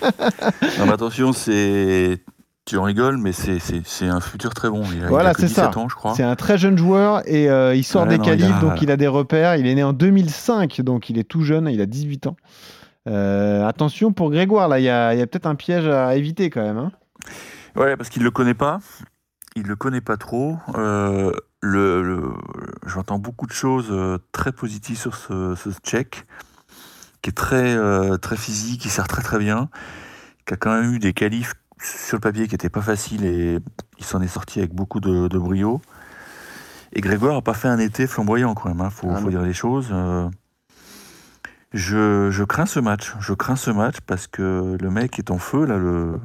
non, 0.78 0.86
mais 0.86 0.92
attention, 0.92 1.32
c'est. 1.32 2.22
Tu 2.66 2.76
en 2.76 2.82
rigoles, 2.84 3.16
mais 3.16 3.32
c'est- 3.32 3.58
un 4.06 4.20
futur 4.20 4.54
très 4.54 4.70
bon. 4.70 4.84
Il 4.94 5.04
a, 5.04 5.08
Voilà, 5.08 5.32
c'est 5.34 5.48
ça. 5.48 5.62
17 5.68 5.76
ans, 5.78 5.88
je 5.88 5.94
crois. 5.96 6.14
C'est 6.14 6.22
un 6.22 6.36
très 6.36 6.58
jeune 6.58 6.78
joueur 6.78 7.22
et 7.28 7.48
euh, 7.50 7.74
il 7.74 7.82
sort 7.82 8.02
Ouais, 8.02 8.10
des 8.10 8.18
non, 8.18 8.24
qualifs, 8.24 8.54
a- 8.56 8.60
donc 8.60 8.82
il 8.82 8.90
a 8.92 8.96
des 8.96 9.08
repères. 9.08 9.56
Il 9.56 9.66
est 9.66 9.74
né 9.74 9.82
en 9.82 9.92
2005, 9.92 10.80
donc 10.82 11.10
il 11.10 11.18
est 11.18 11.24
tout 11.24 11.42
jeune, 11.42 11.68
il 11.68 11.80
a 11.80 11.86
18 11.86 12.28
ans. 12.28 12.36
Euh, 13.08 13.66
attention 13.66 14.12
pour 14.12 14.30
Grégoire, 14.30 14.68
là, 14.68 14.78
il 14.78 14.84
y 14.84 14.88
a, 14.90 15.14
peut-être 15.26 15.46
un 15.46 15.54
piège 15.56 15.86
à 15.88 16.14
éviter 16.14 16.50
quand 16.50 16.62
même. 16.62 16.78
hein. 16.78 16.92
Ouais, 17.76 17.96
parce 17.96 18.08
qu'il 18.10 18.22
le 18.22 18.30
connaît 18.30 18.54
pas. 18.54 18.78
Il 19.56 19.64
le 19.66 19.76
connaît 19.76 20.00
pas 20.00 20.16
trop. 20.16 20.58
Euh, 20.76 21.32
le, 21.60 22.02
le- 22.02 22.32
J'entends 22.86 23.18
beaucoup 23.18 23.46
de 23.46 23.52
choses 23.52 23.88
euh, 23.90 24.18
très 24.32 24.52
positives 24.52 24.96
sur 24.98 25.14
ce, 25.16 25.54
ce 25.56 25.70
Tchèque, 25.82 26.26
qui 27.22 27.30
est 27.30 27.34
très, 27.34 27.74
euh, 27.74 28.16
très 28.16 28.36
physique, 28.36 28.80
qui 28.82 28.88
sert 28.88 29.08
très 29.08 29.22
très 29.22 29.38
bien, 29.38 29.68
qui 30.46 30.54
a 30.54 30.56
quand 30.56 30.72
même 30.80 30.94
eu 30.94 30.98
des 30.98 31.12
qualifs 31.12 31.54
sur 31.82 32.16
le 32.16 32.20
papier 32.20 32.46
qui 32.46 32.54
n'étaient 32.54 32.68
pas 32.70 32.82
faciles 32.82 33.24
et 33.24 33.58
il 33.98 34.04
s'en 34.04 34.20
est 34.20 34.28
sorti 34.28 34.58
avec 34.60 34.72
beaucoup 34.74 35.00
de, 35.00 35.28
de 35.28 35.38
brio. 35.38 35.80
Et 36.92 37.00
Grégoire 37.00 37.34
n'a 37.34 37.42
pas 37.42 37.54
fait 37.54 37.68
un 37.68 37.78
été 37.78 38.06
flamboyant 38.06 38.54
quand 38.54 38.68
même, 38.68 38.80
hein, 38.80 38.90
faut, 38.90 39.08
Ah 39.14 39.18
faut 39.20 39.30
dire 39.30 39.42
les 39.42 39.52
choses. 39.54 39.88
euh. 39.92 40.28
je, 41.72 42.30
je 42.30 42.44
crains 42.44 42.66
ce 42.66 42.80
match, 42.80 43.14
je 43.20 43.32
crains 43.32 43.56
ce 43.56 43.70
match 43.70 43.96
parce 44.06 44.26
que 44.26 44.76
le 44.80 44.90
mec 44.90 45.18
est 45.18 45.30
en 45.30 45.38
feu 45.38 45.64
là, 45.66 45.76
le, 45.78 46.18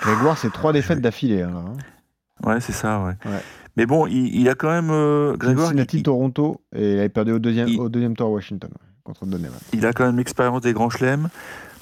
Grégoire, 0.00 0.38
c'est 0.38 0.52
trois 0.52 0.72
défaites 0.72 1.00
d'affilée. 1.00 1.42
hein, 1.42 1.64
hein. 1.66 2.48
Ouais, 2.48 2.60
c'est 2.60 2.72
ça, 2.72 3.00
ouais. 3.02 3.14
Ouais. 3.30 3.40
Mais 3.76 3.86
bon, 3.86 4.06
il, 4.06 4.34
il 4.34 4.48
a 4.48 4.54
quand 4.54 4.70
même. 4.70 4.90
euh, 4.90 5.36
Grégoire, 5.36 5.66
il, 5.66 5.68
Cincinnati, 5.70 6.02
Toronto, 6.02 6.60
et 6.74 6.94
il 6.94 6.98
avait 6.98 7.08
perdu 7.08 7.32
au 7.32 7.38
deuxième, 7.38 7.68
il- 7.68 7.80
au 7.80 7.88
deuxième 7.88 8.16
tour 8.16 8.28
à 8.28 8.30
Washington 8.30 8.70
ouais, 8.72 8.86
contre 9.04 9.26
Donovan. 9.26 9.58
il 9.72 9.84
a 9.86 9.92
quand 9.92 10.04
même 10.06 10.16
l'expérience 10.16 10.60
des 10.62 10.72
grands 10.72 10.90
chelems. 10.90 11.28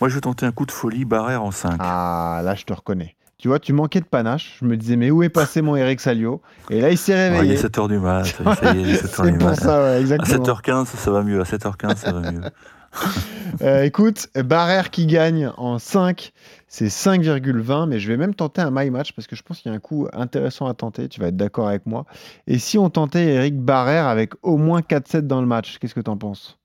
Moi, 0.00 0.08
je 0.10 0.14
vais 0.14 0.20
tenter 0.20 0.44
un 0.46 0.52
coup 0.52 0.66
de 0.66 0.72
folie, 0.72 1.04
Barrère 1.06 1.42
en 1.42 1.50
5. 1.50 1.76
Ah, 1.78 2.40
là, 2.44 2.54
je 2.54 2.64
te 2.64 2.72
reconnais. 2.72 3.16
Tu 3.38 3.48
vois, 3.48 3.58
tu 3.58 3.74
manquais 3.74 4.00
de 4.00 4.06
panache. 4.06 4.56
Je 4.60 4.64
me 4.66 4.76
disais, 4.78 4.96
mais 4.96 5.10
où 5.10 5.22
est 5.22 5.28
passé 5.28 5.60
mon 5.60 5.76
Eric 5.76 6.00
Salio? 6.00 6.40
Et 6.70 6.80
là, 6.80 6.90
il 6.90 6.96
s'est 6.98 7.12
il 7.12 7.32
réveillé. 7.34 7.54
est 7.54 7.62
7h 7.66 7.88
du 7.88 7.98
mat. 7.98 8.24
Ça 8.60 8.72
y 8.74 8.78
est, 8.78 8.82
il 8.82 8.90
est 8.90 9.02
7h 9.04 9.24
C'est 9.24 9.30
du 9.32 9.38
pour 9.38 9.48
mat. 9.48 9.54
ça, 9.56 9.82
ouais, 9.82 9.88
À 9.88 10.00
exactement. 10.00 10.44
7h15, 10.44 10.86
ça 10.86 11.10
va 11.10 11.22
mieux. 11.22 11.40
À 11.40 11.44
7h15, 11.44 11.96
ça 11.96 12.12
va 12.12 12.32
mieux. 12.32 12.40
Euh, 13.62 13.84
écoute, 13.84 14.28
Barrère 14.34 14.90
qui 14.90 15.06
gagne 15.06 15.50
en 15.56 15.78
5, 15.78 16.32
c'est 16.68 16.88
5,20, 16.88 17.88
mais 17.88 17.98
je 17.98 18.08
vais 18.08 18.18
même 18.18 18.34
tenter 18.34 18.60
un 18.60 18.70
my 18.70 18.90
match 18.90 19.14
parce 19.14 19.26
que 19.26 19.34
je 19.34 19.42
pense 19.42 19.60
qu'il 19.60 19.70
y 19.70 19.74
a 19.74 19.76
un 19.76 19.80
coup 19.80 20.08
intéressant 20.12 20.66
à 20.66 20.74
tenter. 20.74 21.08
Tu 21.08 21.20
vas 21.20 21.28
être 21.28 21.36
d'accord 21.36 21.68
avec 21.68 21.86
moi. 21.86 22.04
Et 22.46 22.58
si 22.58 22.76
on 22.76 22.90
tentait 22.90 23.24
Eric 23.24 23.58
Barrère 23.58 24.08
avec 24.08 24.34
au 24.42 24.58
moins 24.58 24.80
4-7 24.80 25.22
dans 25.22 25.40
le 25.40 25.46
match, 25.46 25.78
qu'est-ce 25.78 25.94
que 25.94 26.00
tu 26.00 26.10
en 26.10 26.18
penses? 26.18 26.58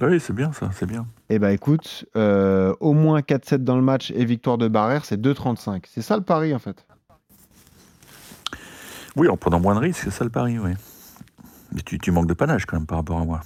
Oui, 0.00 0.18
c'est 0.18 0.32
bien 0.32 0.52
ça, 0.52 0.70
c'est 0.72 0.86
bien. 0.86 1.06
Eh 1.28 1.38
ben 1.38 1.50
écoute, 1.50 2.06
euh, 2.16 2.74
au 2.80 2.92
moins 2.92 3.20
4-7 3.20 3.58
dans 3.58 3.76
le 3.76 3.82
match 3.82 4.10
et 4.10 4.24
victoire 4.24 4.58
de 4.58 4.66
Barrère, 4.66 5.04
c'est 5.04 5.20
2,35. 5.20 5.84
C'est 5.86 6.02
ça 6.02 6.16
le 6.16 6.22
pari 6.22 6.54
en 6.54 6.58
fait? 6.58 6.86
Oui, 9.14 9.28
en 9.28 9.36
prenant 9.36 9.60
moins 9.60 9.74
de 9.74 9.80
risques, 9.80 10.00
c'est 10.04 10.10
ça 10.10 10.24
le 10.24 10.30
pari, 10.30 10.58
oui. 10.58 10.72
Mais 11.72 11.82
tu, 11.82 11.98
tu 11.98 12.10
manques 12.10 12.26
de 12.26 12.34
panache 12.34 12.66
quand 12.66 12.76
même 12.76 12.86
par 12.86 12.98
rapport 12.98 13.20
à 13.20 13.24
moi. 13.24 13.40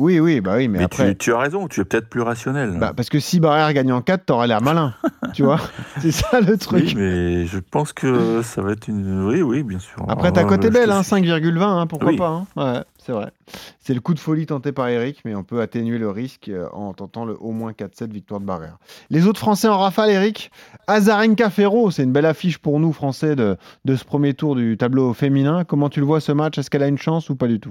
Oui, 0.00 0.18
oui, 0.18 0.40
bah 0.40 0.54
oui, 0.56 0.66
mais, 0.68 0.78
Mais, 0.78 0.84
après. 0.84 1.10
tu, 1.12 1.18
tu 1.18 1.32
as 1.34 1.38
raison, 1.38 1.68
tu 1.68 1.80
es 1.82 1.84
peut-être 1.84 2.08
plus 2.08 2.22
rationnel. 2.22 2.78
Bah, 2.78 2.92
parce 2.96 3.10
que 3.10 3.20
si 3.20 3.38
Barrère 3.38 3.70
gagne 3.74 3.92
en 3.92 4.00
4, 4.00 4.24
t'auras 4.24 4.46
l'air 4.46 4.62
malin. 4.62 4.94
tu 5.34 5.42
vois 5.42 5.60
C'est 6.00 6.10
ça 6.10 6.40
le 6.40 6.56
truc. 6.56 6.84
oui, 6.86 6.94
mais 6.96 7.46
je 7.46 7.58
pense 7.58 7.92
que 7.92 8.40
ça 8.42 8.62
va 8.62 8.72
être 8.72 8.88
une. 8.88 9.24
Oui, 9.26 9.42
oui, 9.42 9.62
bien 9.62 9.78
sûr. 9.78 10.02
Après, 10.08 10.32
ta 10.32 10.40
Euh, 10.40 10.44
cote 10.44 10.64
est 10.64 10.70
belle, 10.70 10.90
hein, 10.90 11.02
suis. 11.02 11.16
5,20, 11.16 11.60
hein, 11.62 11.86
pourquoi 11.86 12.08
Oui. 12.08 12.16
pas 12.16 12.28
hein. 12.28 12.46
Ouais, 12.56 12.80
c'est 12.98 13.12
vrai. 13.12 13.30
C'est 13.78 13.92
le 13.92 14.00
coup 14.00 14.14
de 14.14 14.20
folie 14.20 14.46
tenté 14.46 14.72
par 14.72 14.88
Eric, 14.88 15.20
mais 15.26 15.34
on 15.34 15.42
peut 15.44 15.60
atténuer 15.60 15.98
le 15.98 16.08
risque 16.08 16.48
euh, 16.48 16.66
en 16.72 16.94
tentant 16.94 17.24
le 17.26 17.36
au 17.38 17.50
moins 17.52 17.72
4-7 17.72 18.10
victoire 18.10 18.40
de 18.40 18.46
Barrère. 18.46 18.78
Les 19.10 19.26
autres 19.26 19.40
Français 19.40 19.68
en 19.68 19.78
rafale, 19.78 20.08
Eric? 20.10 20.50
Azarenka 20.86 21.50
Ferro, 21.50 21.90
c'est 21.90 22.04
une 22.04 22.12
belle 22.12 22.26
affiche 22.26 22.56
pour 22.58 22.80
nous, 22.80 22.92
Français, 22.94 23.36
de, 23.36 23.56
de 23.84 23.96
ce 23.96 24.04
premier 24.04 24.32
tour 24.34 24.56
du 24.56 24.76
tableau 24.78 25.12
féminin. 25.12 25.64
Comment 25.64 25.88
tu 25.90 26.00
le 26.00 26.06
vois 26.06 26.20
ce 26.20 26.32
match? 26.32 26.56
Est-ce 26.58 26.70
qu'elle 26.70 26.82
a 26.82 26.88
une 26.88 26.98
chance 26.98 27.28
ou 27.28 27.36
pas 27.36 27.48
du 27.48 27.60
tout? 27.60 27.70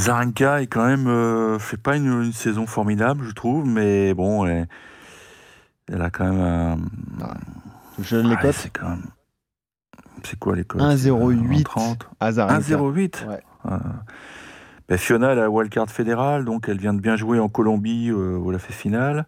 Zarenka 0.00 0.62
est 0.62 0.66
quand 0.66 0.86
même 0.86 1.06
euh, 1.08 1.58
fait 1.58 1.76
pas 1.76 1.96
une, 1.96 2.22
une 2.24 2.32
saison 2.32 2.66
formidable, 2.66 3.24
je 3.26 3.32
trouve, 3.32 3.66
mais 3.66 4.14
bon, 4.14 4.46
elle, 4.46 4.68
elle 5.92 6.02
a 6.02 6.10
quand 6.10 6.24
même 6.32 6.40
un. 6.40 6.78
Je 8.02 8.16
les 8.16 8.30
Ouais, 8.30 8.36
cotes. 8.40 8.54
c'est 8.54 8.70
quand 8.70 8.88
même. 8.88 9.04
C'est 10.24 10.38
quoi 10.38 10.56
les 10.56 10.64
cotes? 10.64 10.80
1,08. 10.80 11.62
30 11.64 12.08
Azarenka. 12.20 12.58
1,08 12.60 13.26
Ouais. 13.28 13.42
Euh, 13.66 13.78
ben, 14.88 14.98
Fiona, 14.98 15.32
elle 15.32 15.38
a 15.38 15.42
la 15.42 15.50
wildcard 15.50 15.90
fédérale, 15.90 16.44
donc 16.44 16.68
elle 16.68 16.78
vient 16.78 16.94
de 16.94 17.00
bien 17.00 17.16
jouer 17.16 17.38
en 17.38 17.48
Colombie 17.48 18.10
euh, 18.10 18.36
où 18.38 18.50
elle 18.50 18.56
a 18.56 18.58
fait 18.60 18.72
finale. 18.72 19.26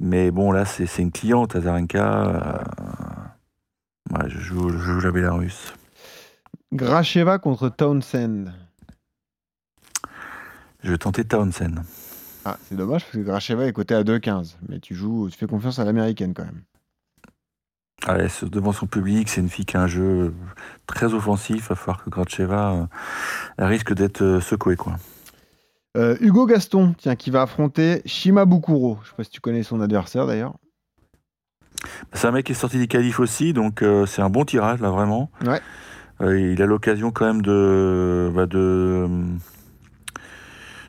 Mais 0.00 0.30
bon, 0.30 0.52
là, 0.52 0.64
c'est 0.64 0.86
c'est 0.86 1.02
une 1.02 1.12
cliente, 1.12 1.56
Azarenka. 1.56 2.24
euh, 2.26 4.18
ouais, 4.18 4.28
je 4.28 4.38
joue, 4.38 4.70
je 4.70 4.78
joue 4.78 5.00
la 5.00 5.10
Bélarusse. 5.12 5.74
Gracheva 6.72 7.38
contre 7.38 7.68
Townsend. 7.68 8.52
Je 10.82 10.92
vais 10.92 10.98
tenter 10.98 11.24
Townsend. 11.24 11.82
Ah, 12.44 12.56
c'est 12.68 12.76
dommage 12.76 13.02
parce 13.02 13.12
que 13.12 13.20
Gracheva 13.20 13.66
est 13.66 13.72
coté 13.72 13.94
à 13.94 14.02
2,15. 14.02 14.56
Mais 14.68 14.78
tu 14.80 14.94
joues, 14.94 15.28
tu 15.30 15.36
fais 15.36 15.46
confiance 15.46 15.78
à 15.78 15.84
l'américaine 15.84 16.34
quand 16.34 16.44
même. 16.44 16.62
Ouais, 18.06 18.28
devant 18.42 18.72
son 18.72 18.86
public, 18.86 19.28
c'est 19.28 19.40
une 19.40 19.48
fille 19.48 19.66
qui 19.66 19.76
a 19.76 19.82
un 19.82 19.86
jeu 19.88 20.32
très 20.86 21.14
offensif. 21.14 21.56
Il 21.56 21.68
va 21.68 21.74
falloir 21.74 22.04
que 22.04 22.10
Gracheva 22.10 22.72
euh, 22.72 22.86
risque 23.66 23.92
d'être 23.92 24.22
euh, 24.22 24.40
secouée. 24.40 24.76
Quoi. 24.76 24.96
Euh, 25.96 26.16
Hugo 26.20 26.46
Gaston, 26.46 26.94
tiens, 26.96 27.16
qui 27.16 27.30
va 27.30 27.42
affronter 27.42 28.02
Shimabukuro. 28.04 28.98
Je 29.02 29.08
sais 29.08 29.16
pas 29.16 29.24
si 29.24 29.30
tu 29.30 29.40
connais 29.40 29.64
son 29.64 29.80
adversaire 29.80 30.26
d'ailleurs. 30.26 30.54
C'est 32.12 32.26
un 32.26 32.32
mec 32.32 32.46
qui 32.46 32.52
est 32.52 32.56
sorti 32.56 32.78
des 32.78 32.88
qualifs 32.88 33.20
aussi, 33.20 33.52
donc 33.52 33.82
euh, 33.82 34.06
c'est 34.06 34.22
un 34.22 34.30
bon 34.30 34.44
tirage, 34.44 34.80
là, 34.80 34.90
vraiment. 34.90 35.30
Ouais. 35.44 35.60
Euh, 36.20 36.38
il 36.40 36.60
a 36.62 36.66
l'occasion 36.66 37.10
quand 37.10 37.26
même 37.26 37.42
de, 37.42 38.30
bah, 38.34 38.46
de, 38.46 39.06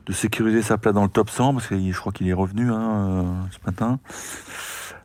de 0.06 0.12
sécuriser 0.12 0.62
sa 0.62 0.78
place 0.78 0.94
dans 0.94 1.02
le 1.02 1.08
top 1.08 1.30
100, 1.30 1.54
parce 1.54 1.66
que 1.66 1.78
je 1.78 1.98
crois 1.98 2.12
qu'il 2.12 2.28
est 2.28 2.34
revenu 2.34 2.70
hein, 2.70 3.24
euh, 3.24 3.24
ce 3.50 3.58
matin. 3.66 3.98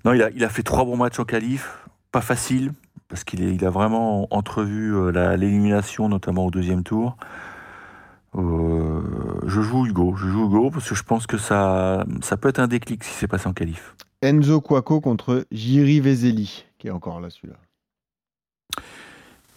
Non, 0.04 0.14
il 0.14 0.22
a, 0.22 0.30
il 0.32 0.44
a 0.44 0.50
fait 0.50 0.64
trois 0.64 0.86
bons 0.86 0.98
matchs 0.98 1.20
en 1.20 1.26
qualif, 1.26 1.80
pas 2.12 2.22
facile, 2.22 2.74
parce 3.08 3.24
qu'il 3.24 3.42
il 3.42 3.66
a 3.66 3.70
vraiment 3.70 4.28
entrevu 4.34 4.96
euh, 4.96 5.36
l'élimination, 5.36 6.10
notamment 6.10 6.46
au 6.46 6.52
deuxième 6.52 6.84
tour. 6.84 7.18
Euh, 8.36 9.02
je 9.46 9.62
joue 9.62 9.86
Hugo, 9.86 10.16
je 10.16 10.28
joue 10.28 10.46
Hugo, 10.48 10.70
parce 10.70 10.90
que 10.90 10.96
je 10.96 11.04
pense 11.04 11.28
que 11.28 11.38
ça, 11.38 12.06
ça 12.22 12.38
peut 12.38 12.50
être 12.50 12.60
un 12.60 12.68
déclic 12.68 13.04
si 13.04 13.14
c'est 13.14 13.28
passé 13.28 13.48
en 13.48 13.54
qualif. 13.54 13.96
Enzo 14.22 14.60
Kwako 14.62 15.02
contre 15.02 15.46
Jiri 15.52 16.00
Vezeli, 16.00 16.66
qui 16.78 16.88
est 16.88 16.92
encore 16.92 17.22
là 17.22 17.30
celui-là. 17.30 17.56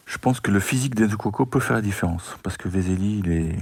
Je 0.09 0.17
pense 0.17 0.41
que 0.41 0.51
le 0.51 0.59
physique 0.59 0.95
d'Enzo 0.95 1.19
Coco 1.19 1.45
peut 1.45 1.61
faire 1.61 1.77
la 1.77 1.83
différence. 1.83 2.39
Parce 2.43 2.57
que 2.57 2.67
Vezeli, 2.67 3.19
il 3.19 3.31
est, 3.31 3.57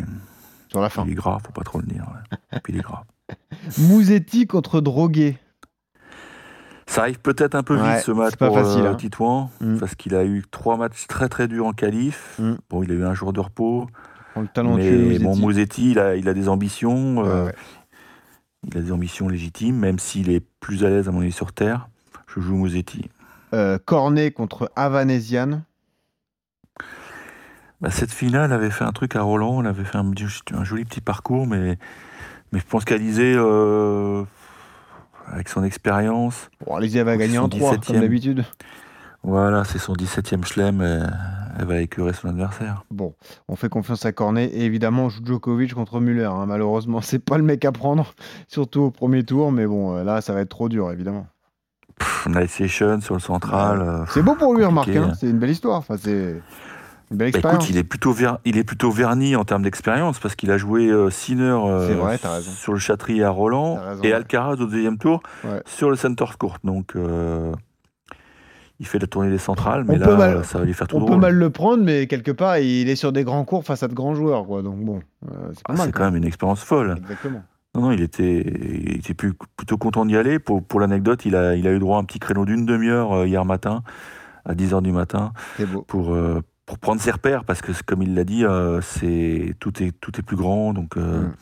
Sur 0.70 0.80
la 0.80 0.88
fin. 0.90 1.04
il 1.06 1.12
est 1.12 1.14
gras, 1.14 1.38
faut 1.44 1.52
pas 1.52 1.62
trop 1.62 1.78
le 1.80 1.86
dire. 1.86 2.04
ouais. 2.52 2.60
Puis 2.62 2.72
il 2.72 2.78
est 2.78 2.82
gras. 2.82 3.04
Mouzetti 3.78 4.46
contre 4.46 4.80
Droguet. 4.80 5.38
Ça 6.88 7.02
arrive 7.02 7.18
peut-être 7.20 7.54
un 7.56 7.62
peu 7.64 7.76
Ouais, 7.80 7.96
vite 7.96 8.04
ce 8.04 8.12
match 8.12 8.30
c'est 8.30 8.38
pas 8.38 8.46
pour 8.46 8.56
facile, 8.58 8.82
euh, 8.82 8.92
hein. 8.92 8.94
Titouan, 8.94 9.50
Mm. 9.60 9.78
parce 9.78 9.94
qu'il 9.96 10.14
a 10.14 10.24
eu 10.24 10.44
trois 10.50 10.76
matchs 10.76 11.06
très 11.08 11.28
très 11.28 11.48
durs 11.48 11.66
en 11.66 11.72
qualif. 11.72 12.36
Mm. 12.38 12.54
Bon, 12.70 12.82
il 12.84 12.90
a 12.92 12.94
eu 12.94 13.04
un 13.04 13.14
jour 13.14 13.32
de 13.32 13.40
repos, 13.40 13.88
Prends 14.32 14.42
le 14.42 14.48
talentueux 14.48 14.96
mais 14.98 15.04
Mouzetti. 15.18 15.24
bon, 15.24 15.36
Mouzetti, 15.36 15.90
il 15.92 15.98
a, 15.98 16.14
il 16.16 16.28
a 16.28 16.34
des 16.34 16.48
ambitions, 16.48 17.18
Ouais, 17.18 17.28
euh, 17.28 17.46
ouais. 17.46 17.54
il 18.68 18.78
a 18.78 18.80
des 18.80 18.92
ambitions 18.92 19.28
légitimes, 19.28 19.76
même 19.76 19.98
s'il 19.98 20.30
est 20.30 20.44
plus 20.60 20.84
à 20.84 20.88
l'aise 20.90 21.08
à 21.08 21.10
mon 21.12 21.22
avis 21.22 21.32
sur 21.32 21.52
terre. 21.52 21.88
Je 22.34 22.40
joue 22.40 22.54
Mouzetti. 22.54 23.10
Euh, 23.52 23.78
Cornet 23.84 24.30
contre 24.30 24.70
Avanesian. 24.76 25.62
Bah, 27.80 27.90
cette 27.90 28.10
finale 28.12 28.52
avait 28.52 28.70
fait 28.70 28.84
un 28.84 28.92
truc 28.92 29.16
à 29.16 29.22
Roland, 29.22 29.60
elle 29.60 29.66
avait 29.68 29.84
fait 29.84 29.98
un, 29.98 30.10
un 30.54 30.64
joli 30.64 30.84
petit 30.84 31.00
parcours, 31.02 31.46
mais, 31.46 31.78
mais 32.52 32.58
je 32.60 32.64
pense 32.64 32.84
qu'Alizé, 32.84 33.34
euh, 33.36 34.24
avec 35.30 35.48
son 35.48 35.62
expérience, 35.62 36.48
Bon, 36.64 36.74
Alizé 36.76 37.02
va 37.02 37.16
gagner 37.16 37.38
en 37.38 37.42
sont 37.44 37.48
3, 37.50 37.70
comme 37.78 37.96
17e. 37.96 38.00
d'habitude. 38.00 38.44
Voilà, 39.22 39.64
c'est 39.64 39.78
son 39.78 39.92
17e 39.94 40.44
chelem, 40.46 40.80
elle, 40.80 41.12
elle 41.58 41.64
va 41.66 41.80
écœurer 41.80 42.12
son 42.12 42.28
adversaire. 42.28 42.84
Bon, 42.92 43.14
on 43.48 43.56
fait 43.56 43.68
confiance 43.68 44.06
à 44.06 44.12
Cornet. 44.12 44.44
Et 44.46 44.64
évidemment, 44.64 45.06
on 45.06 45.08
joue 45.08 45.20
Djokovic 45.24 45.74
contre 45.74 45.98
Muller. 46.00 46.24
hein. 46.26 46.46
Malheureusement, 46.46 47.00
c'est 47.00 47.18
pas 47.18 47.36
le 47.36 47.42
mec 47.42 47.64
à 47.64 47.72
prendre, 47.72 48.14
surtout 48.48 48.82
au 48.82 48.90
premier 48.92 49.24
tour. 49.24 49.50
Mais 49.50 49.66
bon, 49.66 49.96
euh, 49.96 50.04
là, 50.04 50.20
ça 50.20 50.32
va 50.32 50.42
être 50.42 50.48
trop 50.50 50.68
dur, 50.68 50.92
évidemment. 50.92 51.26
Night 52.28 52.50
Session 52.50 53.00
sur 53.00 53.14
le 53.14 53.20
central. 53.20 53.80
euh, 53.82 54.04
C'est 54.10 54.22
beau 54.22 54.34
pour 54.36 54.54
lui, 54.54 54.64
remarque. 54.64 54.86
compliqué, 54.86 55.04
hein. 55.04 55.10
hein. 55.12 55.16
C'est 55.18 55.28
une 55.30 55.38
belle 55.38 55.50
histoire. 55.50 55.78
Enfin, 55.78 55.96
c'est 55.98 56.40
bah, 57.10 57.26
écoute, 57.28 57.70
il 57.70 57.76
est, 57.76 57.84
plutôt 57.84 58.12
ver- 58.12 58.38
il 58.44 58.58
est 58.58 58.64
plutôt 58.64 58.90
verni 58.90 59.36
en 59.36 59.44
termes 59.44 59.62
d'expérience 59.62 60.18
parce 60.18 60.34
qu'il 60.34 60.50
a 60.50 60.58
joué 60.58 60.88
euh, 60.88 61.08
Sinner 61.10 61.42
euh, 61.64 61.94
vrai, 61.94 62.18
sur 62.40 62.72
le 62.72 62.78
Châtrier 62.78 63.22
à 63.22 63.30
Roland 63.30 63.76
raison, 63.76 64.02
et 64.02 64.08
ouais. 64.08 64.12
Alcaraz 64.12 64.54
au 64.54 64.66
deuxième 64.66 64.98
tour 64.98 65.20
Ouais. 65.44 65.62
sur 65.66 65.88
le 65.90 65.96
Center 65.96 66.24
Court. 66.38 66.56
Donc, 66.64 66.96
euh, 66.96 67.52
il 68.80 68.86
fait 68.86 68.98
la 68.98 69.06
tournée 69.06 69.30
des 69.30 69.38
centrales, 69.38 69.84
On 69.88 69.92
mais 69.92 69.98
peut 69.98 70.10
là, 70.10 70.16
mal- 70.16 70.44
ça 70.44 70.58
va 70.58 70.64
lui 70.64 70.74
faire 70.74 70.86
tout 70.86 70.96
On 70.96 71.00
peut 71.00 71.06
drôle. 71.06 71.20
mal 71.20 71.34
le 71.34 71.50
prendre, 71.50 71.82
mais 71.82 72.06
quelque 72.06 72.30
part, 72.32 72.58
il 72.58 72.88
est 72.90 72.96
sur 72.96 73.12
des 73.12 73.24
grands 73.24 73.44
cours 73.44 73.64
face 73.64 73.82
à 73.82 73.88
de 73.88 73.94
grands 73.94 74.14
joueurs. 74.14 74.44
Quoi. 74.44 74.62
Donc 74.62 74.78
bon, 74.84 75.00
euh, 75.30 75.50
c'est 75.54 75.62
Ah, 75.68 75.74
quand 75.92 76.04
même 76.04 76.16
une 76.16 76.24
expérience 76.26 76.62
folle. 76.62 76.96
Exactement. 76.98 77.42
Non, 77.74 77.82
non, 77.82 77.92
il 77.92 78.00
était, 78.02 78.40
il 78.40 78.96
était 78.96 79.14
plus- 79.14 79.34
plutôt 79.56 79.76
content 79.78 80.04
d'y 80.06 80.16
aller. 80.16 80.38
Pour, 80.38 80.62
pour 80.62 80.80
l'anecdote, 80.80 81.24
il 81.24 81.36
a, 81.36 81.54
il 81.56 81.66
a 81.68 81.72
eu 81.72 81.78
droit 81.78 81.98
à 81.98 82.00
un 82.00 82.04
petit 82.04 82.18
créneau 82.18 82.44
d'une 82.44 82.66
demi-heure 82.66 83.24
hier 83.26 83.44
matin, 83.44 83.82
à 84.44 84.54
10h 84.54 84.82
du 84.82 84.92
matin, 84.92 85.32
beau. 85.72 85.82
pour, 85.82 86.14
pour 86.66 86.78
prendre 86.78 87.00
ses 87.00 87.12
repères, 87.12 87.44
parce 87.44 87.62
que, 87.62 87.70
comme 87.84 88.02
il 88.02 88.14
l'a 88.14 88.24
dit, 88.24 88.44
euh, 88.44 88.80
c'est, 88.80 89.54
tout, 89.60 89.82
est, 89.82 89.92
tout 90.00 90.18
est 90.18 90.22
plus 90.22 90.36
grand. 90.36 90.72
Donc, 90.74 90.96
euh, 90.96 91.22
Mm. 91.22 91.34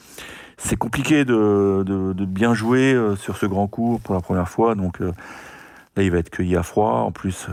c'est 0.59 0.77
compliqué 0.77 1.25
de, 1.25 1.83
de, 1.87 2.13
de, 2.13 2.25
bien 2.27 2.55
jouer 2.55 2.93
euh, 2.95 3.17
sur 3.17 3.37
ce 3.37 3.47
grand 3.47 3.67
cours 3.67 4.01
pour 4.01 4.15
la 4.15 4.21
première 4.21 4.49
fois. 4.49 4.75
Donc 4.75 5.01
euh, 5.01 5.13
là, 5.97 6.03
il 6.03 6.11
va 6.11 6.19
être 6.19 6.31
cueilli 6.31 6.57
à 6.57 6.63
froid. 6.63 7.01
En 7.01 7.13
plus, 7.13 7.49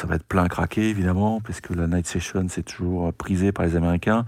ça 0.00 0.06
va 0.06 0.16
être 0.16 0.26
plein 0.26 0.46
craqué, 0.48 0.88
évidemment, 0.90 1.40
puisque 1.40 1.70
la 1.70 1.86
night 1.86 2.06
session, 2.06 2.46
c'est 2.48 2.64
toujours 2.64 3.12
prisé 3.14 3.52
par 3.52 3.64
les 3.64 3.76
Américains. 3.76 4.24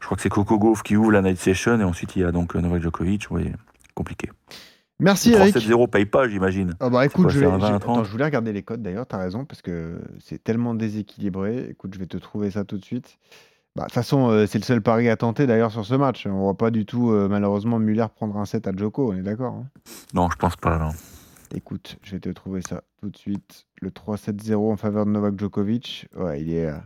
Je 0.00 0.06
crois 0.06 0.16
que 0.16 0.22
c'est 0.22 0.30
Coco 0.30 0.58
Gauff 0.58 0.82
qui 0.82 0.96
ouvre 0.96 1.12
la 1.12 1.22
night 1.22 1.38
session 1.38 1.78
et 1.80 1.84
ensuite 1.84 2.16
il 2.16 2.22
y 2.22 2.24
a 2.24 2.32
donc 2.32 2.54
Novak 2.54 2.82
Djokovic. 2.82 3.26
Oui, 3.30 3.52
compliqué. 3.94 4.30
Merci 5.00 5.32
Eric. 5.32 5.56
3-7-0 5.56 5.88
paye 5.88 6.06
pas, 6.06 6.28
j'imagine. 6.28 6.74
Ah 6.80 6.90
bah 6.90 7.04
écoute, 7.06 7.30
je, 7.30 7.40
vais, 7.40 7.46
attends, 7.46 8.04
je 8.04 8.10
voulais 8.10 8.24
regarder 8.24 8.52
les 8.52 8.62
codes 8.62 8.82
d'ailleurs, 8.82 9.06
tu 9.06 9.14
as 9.14 9.18
raison, 9.18 9.44
parce 9.44 9.62
que 9.62 10.00
c'est 10.20 10.42
tellement 10.42 10.74
déséquilibré. 10.74 11.68
Écoute, 11.70 11.94
je 11.94 11.98
vais 11.98 12.06
te 12.06 12.16
trouver 12.16 12.50
ça 12.50 12.64
tout 12.64 12.78
de 12.78 12.84
suite. 12.84 13.18
Bah, 13.76 13.82
de 13.82 13.86
toute 13.86 13.94
façon, 13.94 14.30
euh, 14.30 14.46
c'est 14.46 14.58
le 14.58 14.64
seul 14.64 14.82
pari 14.82 15.08
à 15.08 15.16
tenter 15.16 15.46
d'ailleurs 15.46 15.70
sur 15.70 15.84
ce 15.84 15.94
match. 15.94 16.26
On 16.26 16.40
voit 16.40 16.56
pas 16.56 16.70
du 16.70 16.84
tout, 16.84 17.12
euh, 17.12 17.28
malheureusement, 17.28 17.78
Muller 17.78 18.06
prendre 18.14 18.36
un 18.36 18.44
set 18.44 18.66
à 18.66 18.72
Joko, 18.76 19.12
on 19.12 19.16
est 19.16 19.22
d'accord 19.22 19.54
hein 19.54 19.66
Non, 20.12 20.28
je 20.30 20.36
pense 20.36 20.56
pas, 20.56 20.78
non. 20.78 20.90
Écoute, 21.54 21.96
je 22.02 22.12
vais 22.12 22.20
te 22.20 22.28
trouver 22.28 22.62
ça 22.62 22.82
tout 23.00 23.10
de 23.10 23.16
suite. 23.16 23.66
Le 23.80 23.90
3-7-0 23.90 24.72
en 24.72 24.76
faveur 24.76 25.06
de 25.06 25.10
Novak 25.10 25.38
Djokovic. 25.38 26.08
Ouais, 26.16 26.40
il 26.42 26.52
est. 26.52 26.66
Euh, 26.66 26.76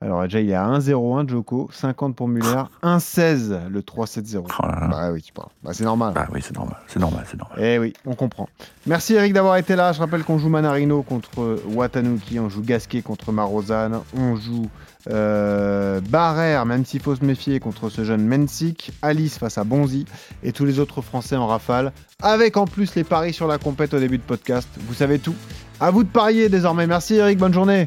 alors 0.00 0.22
déjà, 0.22 0.40
il 0.40 0.48
est 0.50 0.54
à 0.54 0.64
1-0-1 0.68 1.28
Joko, 1.28 1.68
50 1.72 2.14
pour 2.14 2.28
Muller, 2.28 2.62
1-16 2.84 3.68
le 3.68 3.80
3-7-0. 3.80 4.44
bah 4.90 5.10
oui, 5.12 5.22
tu 5.22 5.32
parles. 5.32 5.48
Bah, 5.64 5.72
c'est 5.74 5.84
normal. 5.84 6.14
Bah 6.14 6.28
oui, 6.32 6.40
c'est 6.42 6.54
normal. 6.54 6.76
C'est 6.86 7.00
normal, 7.00 7.24
c'est 7.28 7.38
normal. 7.38 7.58
Eh 7.60 7.78
oui, 7.78 7.92
on 8.06 8.14
comprend. 8.14 8.48
Merci 8.86 9.14
Eric 9.14 9.32
d'avoir 9.32 9.56
été 9.56 9.74
là. 9.74 9.92
Je 9.92 9.98
rappelle 9.98 10.22
qu'on 10.22 10.38
joue 10.38 10.48
Manarino 10.48 11.02
contre 11.02 11.60
Watanuki, 11.74 12.38
on 12.38 12.48
joue 12.48 12.62
Gasquet 12.62 13.02
contre 13.02 13.32
Marozan, 13.32 14.04
on 14.16 14.36
joue 14.36 14.68
euh, 15.10 16.00
Barrère, 16.08 16.64
même 16.64 16.84
s'il 16.84 17.00
faut 17.00 17.16
se 17.16 17.24
méfier 17.24 17.58
contre 17.58 17.88
ce 17.88 18.04
jeune 18.04 18.24
Mensik, 18.26 18.92
Alice 19.02 19.38
face 19.38 19.58
à 19.58 19.64
Bonzi 19.64 20.06
et 20.44 20.52
tous 20.52 20.64
les 20.64 20.78
autres 20.78 21.02
Français 21.02 21.36
en 21.36 21.48
rafale, 21.48 21.92
avec 22.22 22.56
en 22.56 22.66
plus 22.66 22.94
les 22.94 23.04
paris 23.04 23.32
sur 23.32 23.48
la 23.48 23.58
compète 23.58 23.94
au 23.94 23.98
début 23.98 24.18
de 24.18 24.22
podcast. 24.22 24.68
Vous 24.86 24.94
savez 24.94 25.18
tout. 25.18 25.34
À 25.80 25.90
vous 25.90 26.04
de 26.04 26.08
parier 26.08 26.48
désormais. 26.48 26.86
Merci 26.86 27.16
Eric, 27.16 27.38
bonne 27.38 27.54
journée. 27.54 27.86